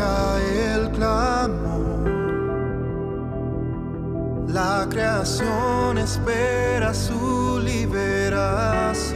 El 0.00 0.90
clamor. 0.90 2.10
La 4.48 4.86
creación 4.90 5.98
espera 5.98 6.92
su 6.92 7.60
liberación. 7.62 9.10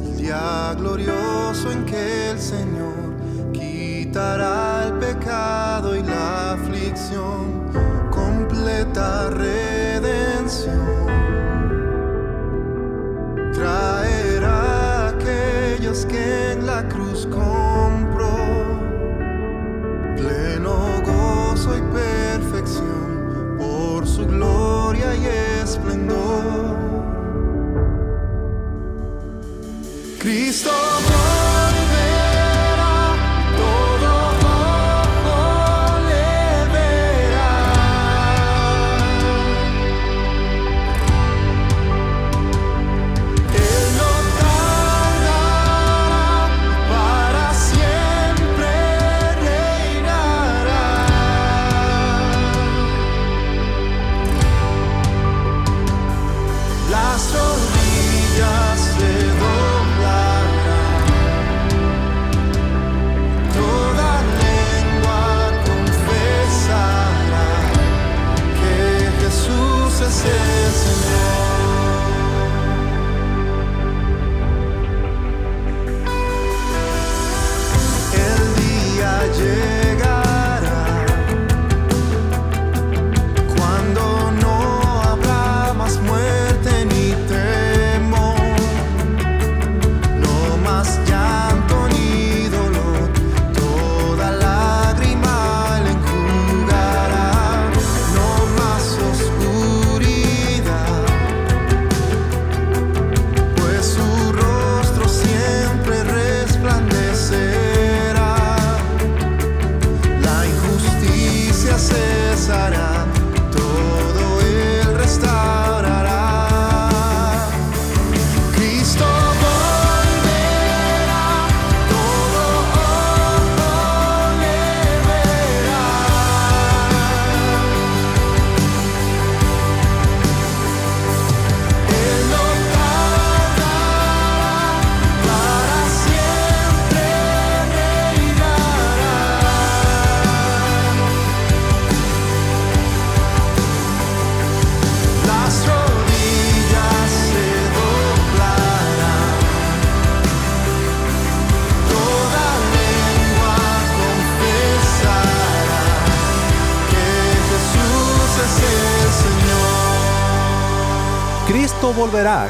El 0.00 0.16
día 0.16 0.74
glorioso 0.78 1.70
en 1.70 1.84
que 1.84 2.30
el 2.30 2.38
Señor 2.38 3.12
quitará 3.52 4.84
el 4.86 4.94
pecado 4.94 5.94
y 5.94 6.02
la 6.02 6.52
aflicción. 6.52 7.70
Completa 8.10 9.30
redención. 9.30 10.80
Traerá 13.52 15.06
a 15.06 15.08
aquellos 15.08 16.06
que 16.06 16.52
en 16.52 16.66
la 16.66 16.88
cruz 16.88 17.26
compró 17.26 17.61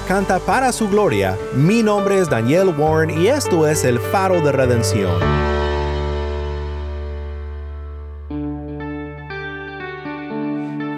canta 0.07 0.39
para 0.39 0.73
su 0.73 0.89
gloria. 0.89 1.37
Mi 1.55 1.83
nombre 1.83 2.19
es 2.19 2.31
Daniel 2.31 2.69
Warren 2.79 3.11
y 3.21 3.27
esto 3.27 3.67
es 3.67 3.85
el 3.85 3.99
faro 3.99 4.41
de 4.41 4.53
redención. 4.53 5.21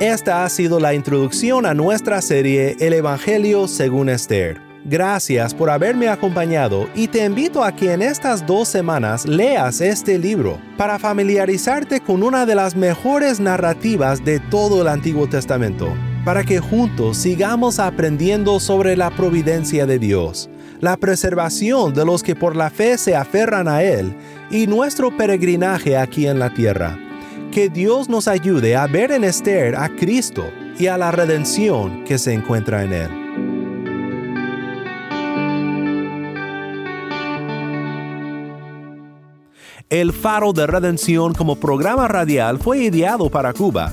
Esta 0.00 0.44
ha 0.44 0.48
sido 0.50 0.80
la 0.80 0.92
introducción 0.92 1.64
a 1.64 1.72
nuestra 1.72 2.20
serie 2.20 2.76
El 2.78 2.92
Evangelio 2.92 3.68
según 3.68 4.10
Esther. 4.10 4.60
Gracias 4.84 5.54
por 5.54 5.70
haberme 5.70 6.08
acompañado 6.08 6.90
y 6.94 7.08
te 7.08 7.24
invito 7.24 7.64
a 7.64 7.74
que 7.74 7.92
en 7.92 8.02
estas 8.02 8.46
dos 8.46 8.68
semanas 8.68 9.24
leas 9.24 9.80
este 9.80 10.18
libro 10.18 10.60
para 10.76 10.98
familiarizarte 10.98 12.00
con 12.00 12.22
una 12.22 12.44
de 12.44 12.54
las 12.54 12.76
mejores 12.76 13.40
narrativas 13.40 14.22
de 14.22 14.40
todo 14.40 14.82
el 14.82 14.88
Antiguo 14.88 15.26
Testamento, 15.26 15.88
para 16.24 16.42
que 16.44 16.58
juntos 16.58 17.18
sigamos 17.18 17.78
aprendiendo 17.78 18.58
sobre 18.58 18.96
la 18.96 19.10
providencia 19.10 19.84
de 19.86 19.98
Dios, 19.98 20.48
la 20.80 20.96
preservación 20.96 21.92
de 21.92 22.04
los 22.04 22.22
que 22.22 22.34
por 22.34 22.56
la 22.56 22.70
fe 22.70 22.96
se 22.96 23.14
aferran 23.14 23.68
a 23.68 23.82
Él 23.82 24.16
y 24.50 24.66
nuestro 24.66 25.14
peregrinaje 25.16 25.96
aquí 25.96 26.26
en 26.26 26.38
la 26.38 26.52
tierra. 26.52 26.98
Que 27.52 27.68
Dios 27.68 28.08
nos 28.08 28.26
ayude 28.26 28.74
a 28.74 28.86
ver 28.86 29.12
en 29.12 29.22
Esther 29.22 29.76
a 29.76 29.88
Cristo 29.88 30.44
y 30.78 30.86
a 30.86 30.96
la 30.98 31.10
redención 31.10 32.04
que 32.04 32.18
se 32.18 32.32
encuentra 32.32 32.82
en 32.82 32.92
Él. 32.92 33.24
El 39.90 40.12
Faro 40.12 40.52
de 40.52 40.66
Redención 40.66 41.34
como 41.34 41.56
programa 41.56 42.08
radial 42.08 42.58
fue 42.58 42.78
ideado 42.78 43.30
para 43.30 43.52
Cuba, 43.52 43.92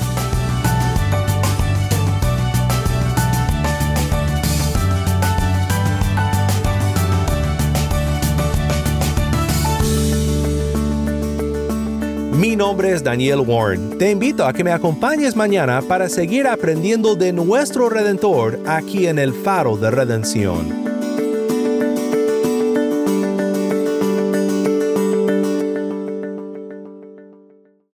Mi 12.41 12.55
nombre 12.55 12.91
es 12.91 13.03
Daniel 13.03 13.41
Warren. 13.41 13.99
Te 13.99 14.09
invito 14.09 14.47
a 14.47 14.51
que 14.51 14.63
me 14.63 14.71
acompañes 14.71 15.35
mañana 15.35 15.83
para 15.83 16.09
seguir 16.09 16.47
aprendiendo 16.47 17.15
de 17.15 17.31
nuestro 17.31 17.87
Redentor 17.87 18.59
aquí 18.65 19.05
en 19.05 19.19
el 19.19 19.31
Faro 19.31 19.77
de 19.77 19.91
Redención. 19.91 20.90